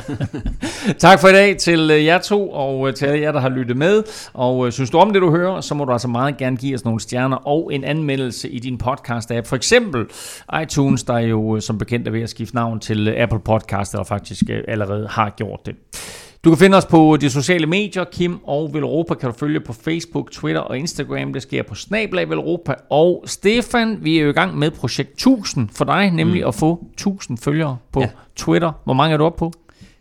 [0.99, 3.49] Tak for i dag til øh, jer to, og øh, til alle jer, der har
[3.49, 4.03] lyttet med.
[4.33, 6.75] Og øh, synes du om det, du hører, så må du altså meget gerne give
[6.75, 9.47] os nogle stjerner og en anmeldelse i din podcast-app.
[9.47, 10.07] For eksempel
[10.63, 14.43] iTunes, der jo som bekendt er ved at skifte navn til Apple Podcast, eller faktisk
[14.69, 15.75] allerede har gjort det.
[16.45, 18.05] Du kan finde os på de sociale medier.
[18.05, 21.33] Kim og Velropa kan du følge på Facebook, Twitter og Instagram.
[21.33, 22.75] Det sker på Snablag Velropa.
[22.91, 26.49] Og Stefan, vi er jo i gang med projekt 1000 for dig, nemlig mm.
[26.49, 28.01] at få 1000 følgere på.
[28.01, 28.09] Ja.
[28.37, 28.73] Twitter.
[28.85, 29.53] Hvor mange er du oppe på?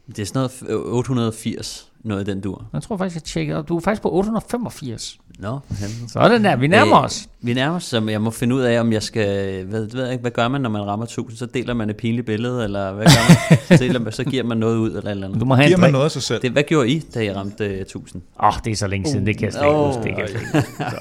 [0.07, 2.65] Det er sådan noget 880, noget i den dur.
[2.73, 3.69] Jeg tror faktisk, jeg tjekkede op.
[3.69, 5.19] Du er faktisk på 885.
[5.39, 6.09] Nå, helvede.
[6.11, 7.27] Sådan der, vi nærmer Øh, os.
[7.41, 9.27] Vi nærmer os, som jeg må finde ud af, om jeg skal...
[9.71, 11.37] Ved, ved jeg ikke, hvad gør man, når man rammer 1000?
[11.37, 13.57] Så deler man et pinligt billede, eller hvad gør man?
[13.77, 15.47] så, deler man, så giver man noget ud, eller eller Du andet.
[15.47, 16.41] må have Giver en man noget af sig selv.
[16.41, 18.21] Det, hvad gjorde I, da I ramte øh, 1000?
[18.43, 20.01] Åh, oh, det er så længe siden, det kan jeg slet ikke huske.
[20.03, 20.63] Det kan jeg slet.
[20.91, 20.97] Så.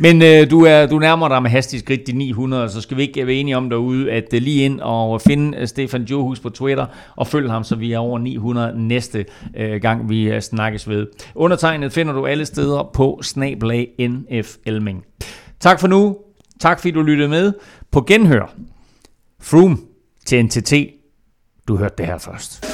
[0.00, 3.02] Men øh, du, er, du nærmer dig med hastig skridt de 900, så skal vi
[3.02, 6.48] ikke være enige om derude, at øh, lige ind og finde øh, Stefan Johus på
[6.50, 6.86] Twitter,
[7.16, 9.24] og følg ham, så vi er over 900 næste
[9.56, 11.06] øh, gang, vi øh, snakkes ved.
[11.34, 15.04] Undertegnet finder du alle steder på snablag snablag.nflming.
[15.60, 16.16] Tak for nu.
[16.60, 17.52] Tak fordi du lyttede med.
[17.90, 18.54] På genhør.
[19.40, 19.76] Froome
[20.26, 20.72] til NTT.
[21.68, 22.64] Du hørte det her først.